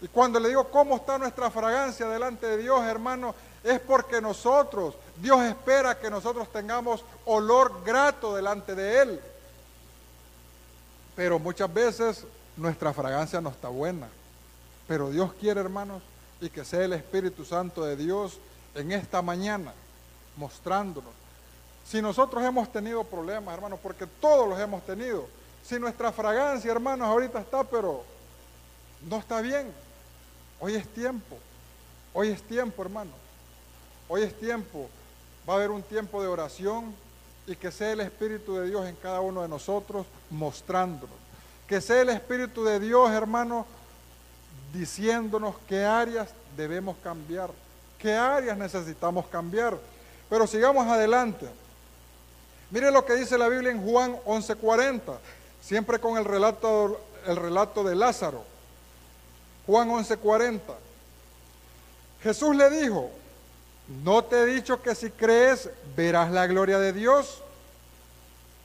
[0.00, 3.34] Y cuando le digo cómo está nuestra fragancia delante de Dios, hermano,
[3.64, 9.20] es porque nosotros, Dios espera que nosotros tengamos olor grato delante de Él.
[11.16, 12.24] Pero muchas veces
[12.56, 14.08] nuestra fragancia no está buena.
[14.86, 16.02] Pero Dios quiere, hermanos,
[16.40, 18.38] y que sea el Espíritu Santo de Dios
[18.74, 19.72] en esta mañana
[20.36, 21.12] mostrándonos.
[21.84, 25.26] Si nosotros hemos tenido problemas, hermanos, porque todos los hemos tenido.
[25.64, 28.04] Si nuestra fragancia, hermanos, ahorita está, pero
[29.08, 29.72] no está bien.
[30.60, 31.36] Hoy es tiempo.
[32.12, 33.14] Hoy es tiempo, hermanos.
[34.10, 34.88] Hoy es tiempo,
[35.46, 36.94] va a haber un tiempo de oración
[37.46, 41.14] y que sea el Espíritu de Dios en cada uno de nosotros mostrándonos.
[41.66, 43.66] Que sea el Espíritu de Dios, hermano,
[44.72, 47.50] diciéndonos qué áreas debemos cambiar,
[47.98, 49.78] qué áreas necesitamos cambiar.
[50.30, 51.46] Pero sigamos adelante.
[52.70, 55.18] Mire lo que dice la Biblia en Juan 11:40,
[55.60, 58.42] siempre con el relato, el relato de Lázaro.
[59.66, 60.60] Juan 11:40.
[62.22, 63.10] Jesús le dijo,
[63.88, 67.42] ¿No te he dicho que si crees verás la gloria de Dios?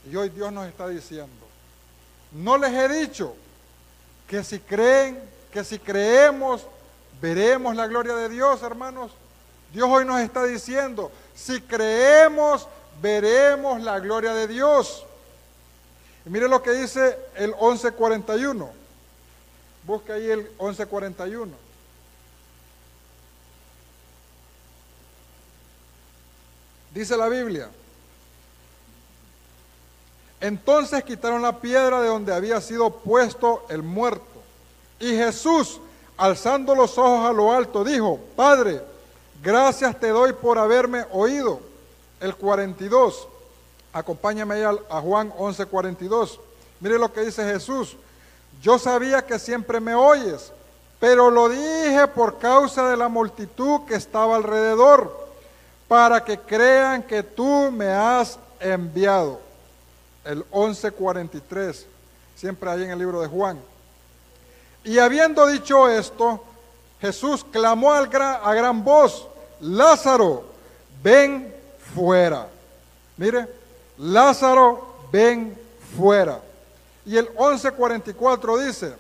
[0.09, 1.32] Y hoy Dios nos está diciendo,
[2.34, 3.34] no les he dicho
[4.28, 5.17] que si creen,
[5.51, 6.65] que si creemos,
[7.21, 9.11] veremos la gloria de Dios, hermanos.
[9.71, 12.67] Dios hoy nos está diciendo, si creemos,
[13.01, 15.05] veremos la gloria de Dios.
[16.26, 18.69] Y mire lo que dice el 1141.
[19.86, 21.51] Busca ahí el 1141.
[26.94, 27.70] Dice la Biblia.
[30.39, 34.24] Entonces quitaron la piedra de donde había sido puesto el muerto.
[35.00, 35.80] Y Jesús,
[36.18, 38.82] alzando los ojos a lo alto, dijo, Padre,
[39.41, 41.62] gracias te doy por haberme oído.
[42.20, 43.28] El 42.
[43.91, 46.39] Acompáñame ahí a Juan 11, 42.
[46.80, 47.96] Mire lo que dice Jesús.
[48.62, 50.52] Yo sabía que siempre me oyes,
[51.00, 55.22] pero lo dije por causa de la multitud que estaba alrededor
[55.94, 59.39] para que crean que tú me has enviado.
[60.26, 61.86] El 1143,
[62.36, 63.60] siempre ahí en el libro de Juan.
[64.84, 66.44] Y habiendo dicho esto,
[67.00, 69.28] Jesús clamó a gran voz,
[69.60, 70.46] Lázaro,
[71.04, 71.54] ven
[71.94, 72.48] fuera.
[73.16, 73.48] Mire,
[74.00, 75.56] Lázaro, ven
[75.96, 76.39] fuera.
[77.06, 78.96] Y el 1144 dice,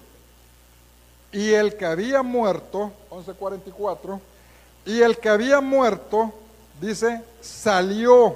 [1.31, 4.21] y el que había muerto, 1144,
[4.85, 6.31] y el que había muerto
[6.87, 8.35] dice, salió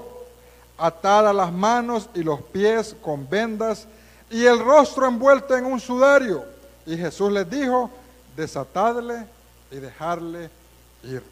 [0.77, 3.87] atada las manos y los pies con vendas
[4.29, 6.45] y el rostro envuelto en un sudario.
[6.85, 7.89] Y Jesús les dijo,
[8.35, 9.25] desatadle
[9.71, 10.49] y dejarle
[11.03, 11.23] ir.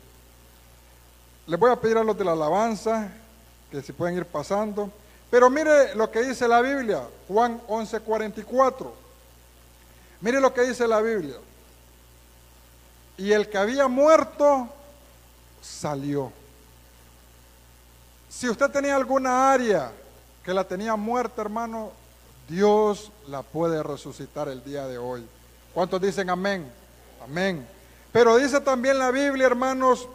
[1.47, 3.09] Les voy a pedir a los de la alabanza
[3.72, 4.89] que si pueden ir pasando.
[5.30, 8.91] Pero mire lo que dice la Biblia, Juan 11:44.
[10.22, 11.36] Mire lo que dice la Biblia.
[13.18, 14.68] Y el que había muerto
[15.61, 16.32] salió.
[18.45, 19.91] Si usted tenía alguna área
[20.43, 21.89] que la tenía muerta, hermano,
[22.47, 25.25] Dios la puede resucitar el día de hoy.
[25.73, 26.71] ¿Cuántos dicen amén?
[27.23, 27.65] Amén.
[28.11, 30.07] Pero dice también la Biblia, hermanos,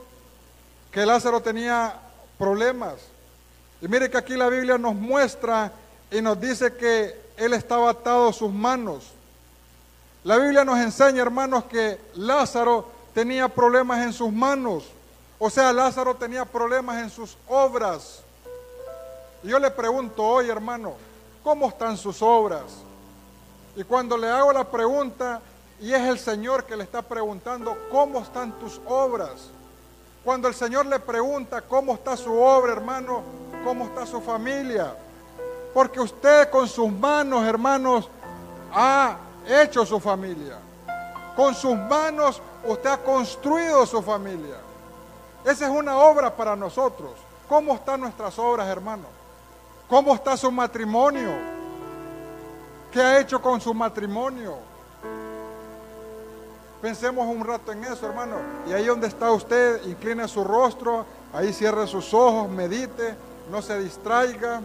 [0.92, 1.92] que Lázaro tenía
[2.38, 3.00] problemas.
[3.82, 5.72] Y mire que aquí la Biblia nos muestra
[6.08, 9.10] y nos dice que él estaba atado a sus manos.
[10.22, 14.84] La Biblia nos enseña, hermanos, que Lázaro tenía problemas en sus manos.
[15.42, 18.20] O sea, Lázaro tenía problemas en sus obras.
[19.42, 20.92] Y yo le pregunto hoy, hermano,
[21.42, 22.64] ¿cómo están sus obras?
[23.74, 25.40] Y cuando le hago la pregunta,
[25.80, 29.48] y es el Señor que le está preguntando, ¿cómo están tus obras?
[30.22, 33.22] Cuando el Señor le pregunta cómo está su obra, hermano,
[33.64, 34.94] cómo está su familia.
[35.72, 38.10] Porque usted con sus manos, hermanos,
[38.74, 39.16] ha
[39.48, 40.58] hecho su familia.
[41.34, 44.69] Con sus manos usted ha construido su familia.
[45.44, 47.12] Esa es una obra para nosotros.
[47.48, 49.08] ¿Cómo están nuestras obras, hermanos?
[49.88, 51.30] ¿Cómo está su matrimonio?
[52.92, 54.56] ¿Qué ha hecho con su matrimonio?
[56.82, 58.36] Pensemos un rato en eso, hermano.
[58.68, 63.14] Y ahí donde está usted, incline su rostro, ahí cierre sus ojos, medite,
[63.50, 64.60] no se distraiga.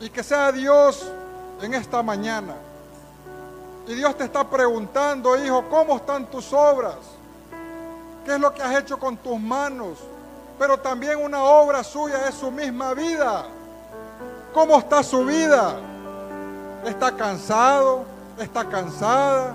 [0.00, 1.06] Y que sea Dios
[1.60, 2.54] en esta mañana.
[3.86, 6.96] Y Dios te está preguntando, hijo, ¿cómo están tus obras?
[8.24, 9.98] ¿Qué es lo que has hecho con tus manos?
[10.58, 13.46] Pero también una obra suya es su misma vida.
[14.54, 15.74] ¿Cómo está su vida?
[16.84, 18.04] ¿Está cansado?
[18.38, 19.54] ¿Está cansada?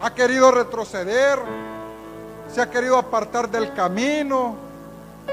[0.00, 1.38] ¿Ha querido retroceder?
[2.52, 4.56] ¿Se ha querido apartar del camino?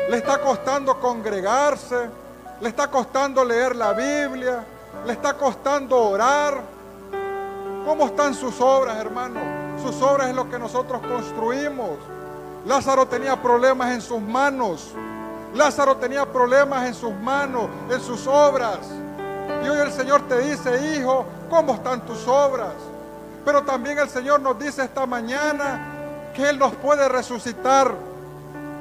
[0.10, 2.10] ¿Le está costando congregarse?
[2.62, 4.64] ¿Le está costando leer la Biblia?
[5.06, 6.62] ¿Le está costando orar?
[7.86, 9.65] ¿Cómo están sus obras, hermano?
[9.86, 11.92] Sus obras es lo que nosotros construimos.
[12.66, 14.92] Lázaro tenía problemas en sus manos.
[15.54, 18.80] Lázaro tenía problemas en sus manos, en sus obras.
[19.64, 22.74] Y hoy el Señor te dice, hijo, ¿cómo están tus obras?
[23.46, 27.94] Pero también el Señor nos dice esta mañana que Él nos puede resucitar,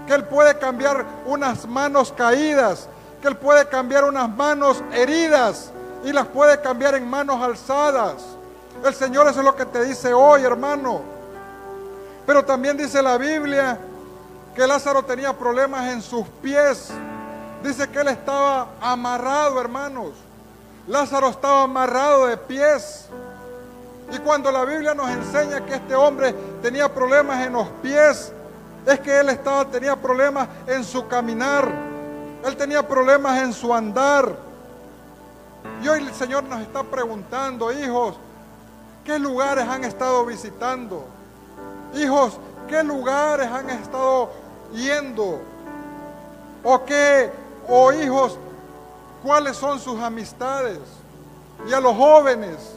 [0.07, 2.89] que Él puede cambiar unas manos caídas,
[3.21, 5.71] que Él puede cambiar unas manos heridas
[6.03, 8.34] y las puede cambiar en manos alzadas.
[8.85, 11.01] El Señor eso es lo que te dice hoy, hermano.
[12.27, 13.79] Pero también dice la Biblia
[14.55, 16.91] que Lázaro tenía problemas en sus pies.
[17.63, 20.13] Dice que él estaba amarrado, hermanos.
[20.87, 23.07] Lázaro estaba amarrado de pies.
[24.13, 28.33] Y cuando la Biblia nos enseña que este hombre tenía problemas en los pies,
[28.85, 31.73] es que él estaba, tenía problemas en su caminar.
[32.45, 34.37] Él tenía problemas en su andar.
[35.83, 38.17] Y hoy el Señor nos está preguntando, hijos,
[39.05, 41.05] ¿qué lugares han estado visitando?
[41.95, 42.39] Hijos,
[42.69, 44.31] ¿qué lugares han estado
[44.73, 45.41] yendo?
[46.63, 47.31] ¿O qué,
[47.69, 48.39] o hijos,
[49.23, 50.81] cuáles son sus amistades?
[51.69, 52.75] Y a los jóvenes,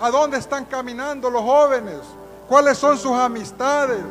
[0.00, 2.00] ¿A dónde están caminando los jóvenes?
[2.48, 4.04] ¿Cuáles son sus amistades?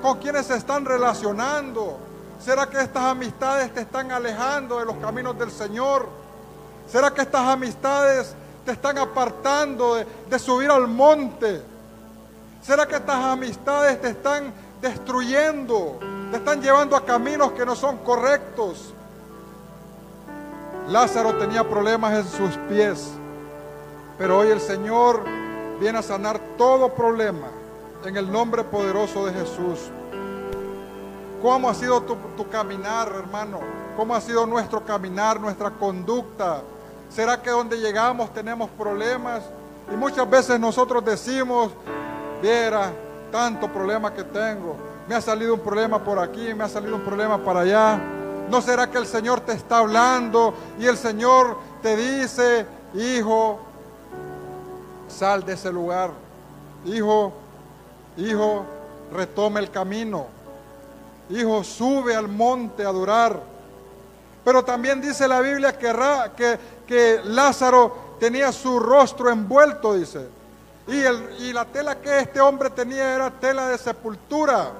[0.00, 1.98] ¿Con quiénes se están relacionando?
[2.40, 6.08] ¿Será que estas amistades te están alejando de los caminos del Señor?
[6.90, 8.34] ¿Será que estas amistades
[8.64, 11.62] te están apartando de, subir al monte?
[12.62, 15.98] ¿Será que estas amistades te están destruyendo?
[16.30, 18.94] Te están llevando a caminos que no son correctos.
[20.88, 23.12] Lázaro tenía problemas en sus pies.
[24.18, 25.24] Pero hoy el Señor
[25.80, 27.48] viene a sanar todo problema
[28.04, 29.90] en el nombre poderoso de Jesús.
[31.42, 33.60] ¿Cómo ha sido tu, caminar, hermano?
[33.96, 36.62] ¿Cómo ha sido nuestro caminar, nuestra conducta?
[37.08, 39.42] ¿Será que donde llegamos tenemos problemas?
[39.92, 41.70] Y muchas veces nosotros decimos,
[42.42, 42.92] viera,
[43.30, 44.76] tanto problema que tengo.
[45.08, 48.00] Me ha salido un problema por aquí, me ha salido un problema para allá.
[48.50, 53.60] ¿No será que el Señor te está hablando y el Señor te dice, hijo,
[55.08, 56.10] sal de ese lugar.
[56.84, 57.32] Hijo,
[58.16, 58.64] hijo,
[59.12, 60.26] retome el camino.
[61.30, 63.40] Hijo, sube al monte a adorar.
[64.44, 70.28] Pero también dice la Biblia que, que Lázaro tenía su rostro envuelto, dice.
[70.86, 74.70] Y, el, y la tela que este hombre tenía era tela de sepultura.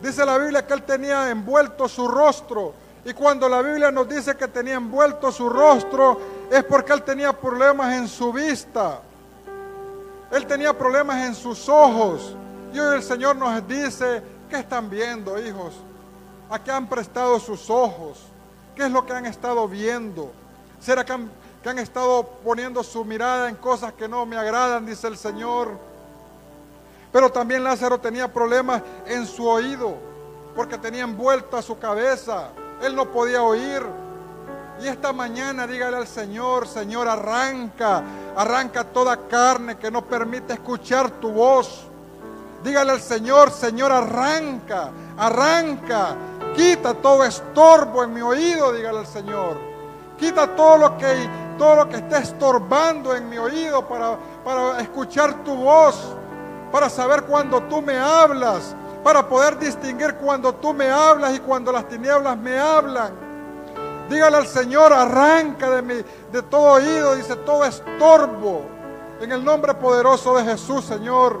[0.00, 2.72] Dice la Biblia que él tenía envuelto su rostro.
[3.04, 7.32] Y cuando la Biblia nos dice que tenía envuelto su rostro, es porque él tenía
[7.32, 9.00] problemas en su vista.
[10.30, 12.36] Él tenía problemas en sus ojos.
[12.72, 15.74] Y hoy el Señor nos dice, ¿qué están viendo, hijos?
[16.48, 18.20] ¿A qué han prestado sus ojos?
[18.74, 20.30] ¿Qué es lo que han estado viendo?
[20.80, 21.30] ¿Será que han,
[21.62, 25.78] que han estado poniendo su mirada en cosas que no me agradan, dice el Señor?
[27.12, 29.94] Pero también Lázaro tenía problemas en su oído,
[30.54, 32.48] porque tenía envuelta su cabeza.
[32.82, 33.82] Él no podía oír.
[34.80, 38.02] Y esta mañana dígale al Señor, Señor, arranca,
[38.34, 41.86] arranca toda carne que no permite escuchar tu voz.
[42.64, 46.14] Dígale al Señor, Señor, arranca, arranca,
[46.56, 49.69] quita todo estorbo en mi oído, dígale al Señor.
[50.20, 51.06] Quita todo lo que,
[51.56, 56.14] todo lo que esté estorbando en mi oído para, para escuchar tu voz,
[56.70, 61.72] para saber cuando tú me hablas, para poder distinguir cuando tú me hablas y cuando
[61.72, 63.30] las tinieblas me hablan.
[64.10, 68.66] Dígale al Señor, arranca de, mi, de todo oído, dice, todo estorbo.
[69.22, 71.40] En el nombre poderoso de Jesús, Señor.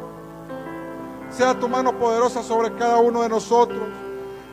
[1.30, 3.82] Sea tu mano poderosa sobre cada uno de nosotros.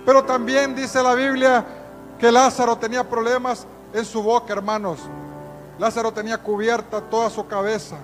[0.05, 1.65] Pero también dice la Biblia
[2.19, 4.99] que Lázaro tenía problemas en su boca, hermanos.
[5.79, 7.97] Lázaro tenía cubierta toda su cabeza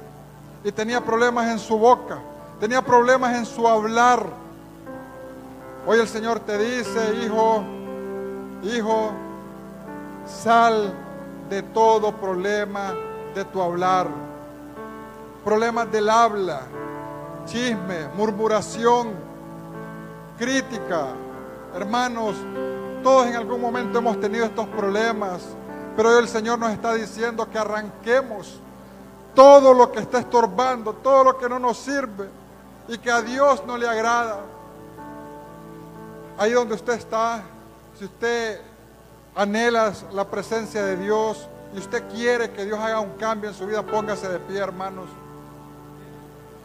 [0.63, 2.19] y tenía problemas en su boca,
[2.59, 4.25] tenía problemas en su hablar.
[5.87, 7.63] Hoy el Señor te dice, hijo,
[8.63, 9.11] hijo,
[10.25, 10.93] Sal
[11.49, 12.93] de todo problema
[13.35, 14.07] de tu hablar.
[15.43, 16.61] Problemas del habla,
[17.45, 19.11] chisme, murmuración,
[20.37, 21.07] crítica.
[21.75, 22.35] Hermanos,
[23.03, 25.41] todos en algún momento hemos tenido estos problemas,
[25.95, 28.59] pero hoy el Señor nos está diciendo que arranquemos
[29.35, 32.29] todo lo que está estorbando, todo lo que no nos sirve
[32.87, 34.39] y que a Dios no le agrada.
[36.37, 37.43] Ahí donde usted está,
[37.97, 38.61] si usted
[39.35, 43.65] anhelas la presencia de Dios y usted quiere que Dios haga un cambio en su
[43.65, 45.05] vida, póngase de pie, hermanos.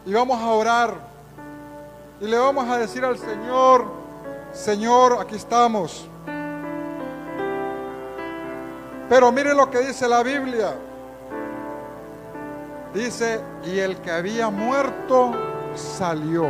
[0.05, 1.09] Y vamos a orar.
[2.19, 3.85] Y le vamos a decir al Señor,
[4.51, 6.08] Señor, aquí estamos.
[9.09, 10.75] Pero mire lo que dice la Biblia.
[12.93, 15.31] Dice, y el que había muerto
[15.75, 16.49] salió.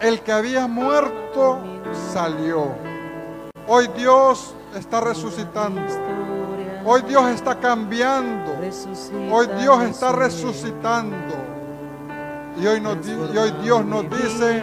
[0.00, 1.58] El que había muerto
[2.12, 2.68] salió.
[3.68, 5.82] Hoy Dios está resucitando.
[6.84, 8.52] Hoy Dios está cambiando.
[9.30, 11.34] Hoy Dios está resucitando.
[12.60, 12.80] Y hoy,
[13.62, 14.62] Dios nos dice,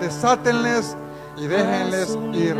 [0.00, 0.96] desátenles
[1.36, 2.56] y déjenles ir.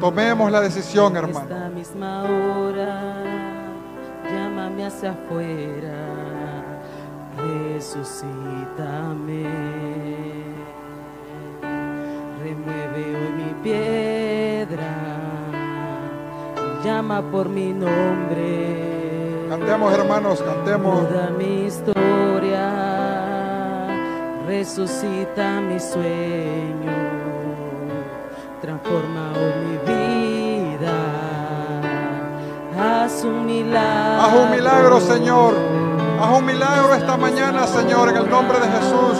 [0.00, 1.40] Tomemos la decisión, hermano.
[1.40, 3.24] Esta misma hora,
[4.30, 5.96] llámame hacia afuera,
[7.36, 9.46] resucítame.
[12.42, 14.94] Remueve hoy mi piedra,
[16.84, 19.46] llama por mi nombre.
[19.48, 21.08] Cantemos, hermanos, cantemos.
[21.08, 22.70] Toda mi historia,
[24.46, 27.47] resucita mi sueño,
[28.60, 30.92] transforma hoy mi vida.
[32.78, 34.22] Haz un milagro.
[34.22, 35.54] Haz un milagro, Señor.
[36.20, 39.18] Haz un milagro esta mañana, Señor, en el nombre de Jesús.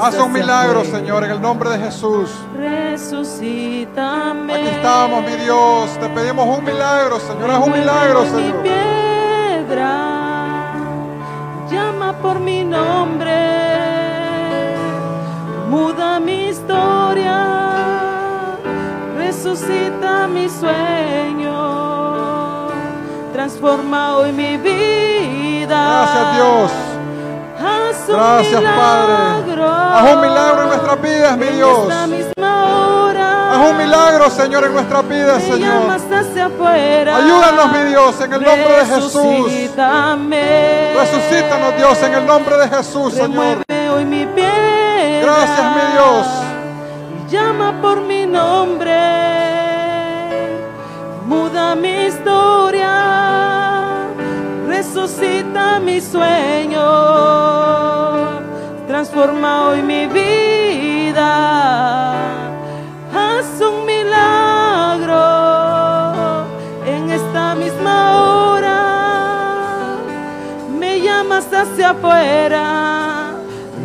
[0.00, 0.84] Haz un milagro.
[0.84, 2.30] Señor, en el nombre de Jesús.
[2.56, 4.54] Resucítame.
[4.54, 5.90] Aquí estamos, mi Dios.
[5.98, 7.50] Te pedimos un milagro, Señor.
[7.50, 8.62] Haz un milagro, Señor.
[8.62, 9.94] piedra,
[11.70, 13.32] llama por mi nombre,
[15.68, 16.51] muda mi
[19.16, 21.52] resucita mi sueño,
[23.32, 26.04] transforma hoy mi vida.
[26.04, 26.70] Gracias, Dios.
[27.58, 29.14] Haz un Gracias, Padre.
[29.94, 31.88] Haz un milagro en nuestras vidas, mi Dios.
[33.52, 35.82] Haz un milagro, Señor, en nuestras vidas, Señor.
[37.14, 39.50] Ayúdanos, mi Dios, en el nombre de Jesús.
[40.96, 43.58] Resucítanos, Dios, en el nombre de Jesús, Señor.
[45.22, 46.26] Gracias, mi Dios.
[47.32, 49.00] Llama por mi nombre.
[51.24, 54.04] Muda mi historia.
[54.68, 56.84] Resucita mi sueño.
[58.86, 62.12] Transforma hoy mi vida.
[63.14, 65.24] Haz un milagro
[66.84, 68.82] en esta misma hora.
[70.78, 73.32] Me llamas hacia afuera.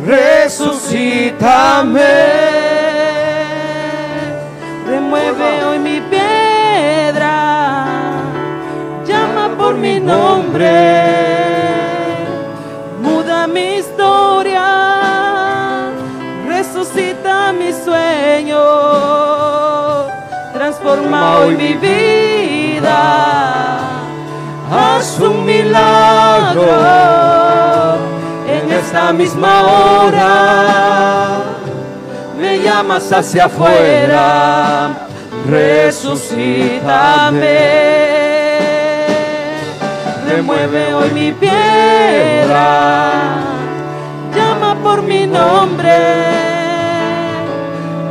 [0.04, 2.57] Resucítame.
[10.08, 10.76] Nombre.
[13.02, 14.66] Muda mi historia.
[16.48, 18.64] Resucita mi sueño.
[20.54, 23.00] Transforma hoy mi vida.
[24.70, 26.68] Haz un milagro
[28.54, 30.28] en esta misma hora.
[32.38, 34.90] Me llamas hacia afuera,
[35.46, 36.68] resucítame.
[40.28, 42.60] Remueve hoy mi piedra,
[44.34, 45.98] llama por mi nombre,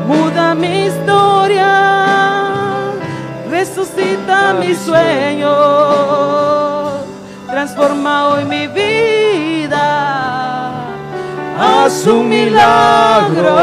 [0.07, 1.67] muda mi historia,
[3.49, 5.57] realiza mis sueños.
[7.47, 9.79] Transforma hoy mi vida.
[11.59, 13.57] Haz un milagro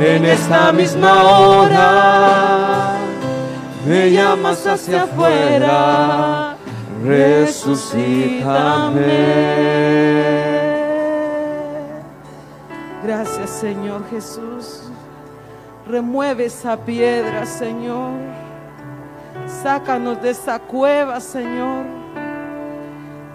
[0.00, 2.92] en esta misma hora.
[3.86, 6.55] Me llamas hacia afuera.
[7.04, 8.46] Resucítame.
[13.04, 14.82] Gracias, Señor Jesús.
[15.86, 18.12] Remueve esa piedra, Señor.
[19.62, 21.84] Sácanos de esa cueva, Señor.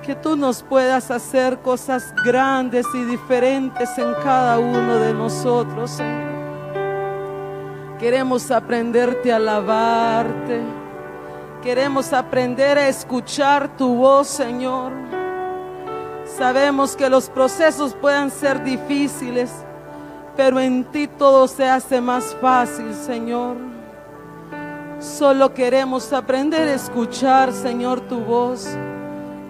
[0.04, 6.32] Que tú nos puedas hacer cosas grandes y diferentes en cada uno de nosotros, Señor.
[8.00, 10.81] Queremos aprenderte a alabarte.
[11.62, 14.92] Queremos aprender a escuchar tu voz, Señor.
[16.26, 19.52] Sabemos que los procesos puedan ser difíciles,
[20.36, 23.58] pero en ti todo se hace más fácil, Señor.
[24.98, 28.68] Solo queremos aprender a escuchar, Señor, tu voz.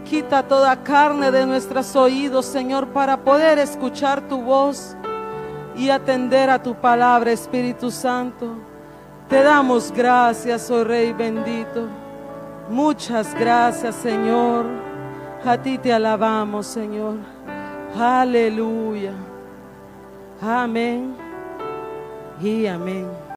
[0.03, 4.97] Quita toda carne de nuestros oídos, Señor, para poder escuchar tu voz
[5.77, 8.57] y atender a tu palabra, Espíritu Santo.
[9.29, 12.00] Te damos gracias, oh Rey bendito.
[12.71, 14.65] Muchas gracias, Señor.
[15.43, 17.17] A ti te alabamos, Señor.
[17.99, 19.13] Aleluya.
[20.41, 21.13] Amén
[22.41, 23.20] y amén.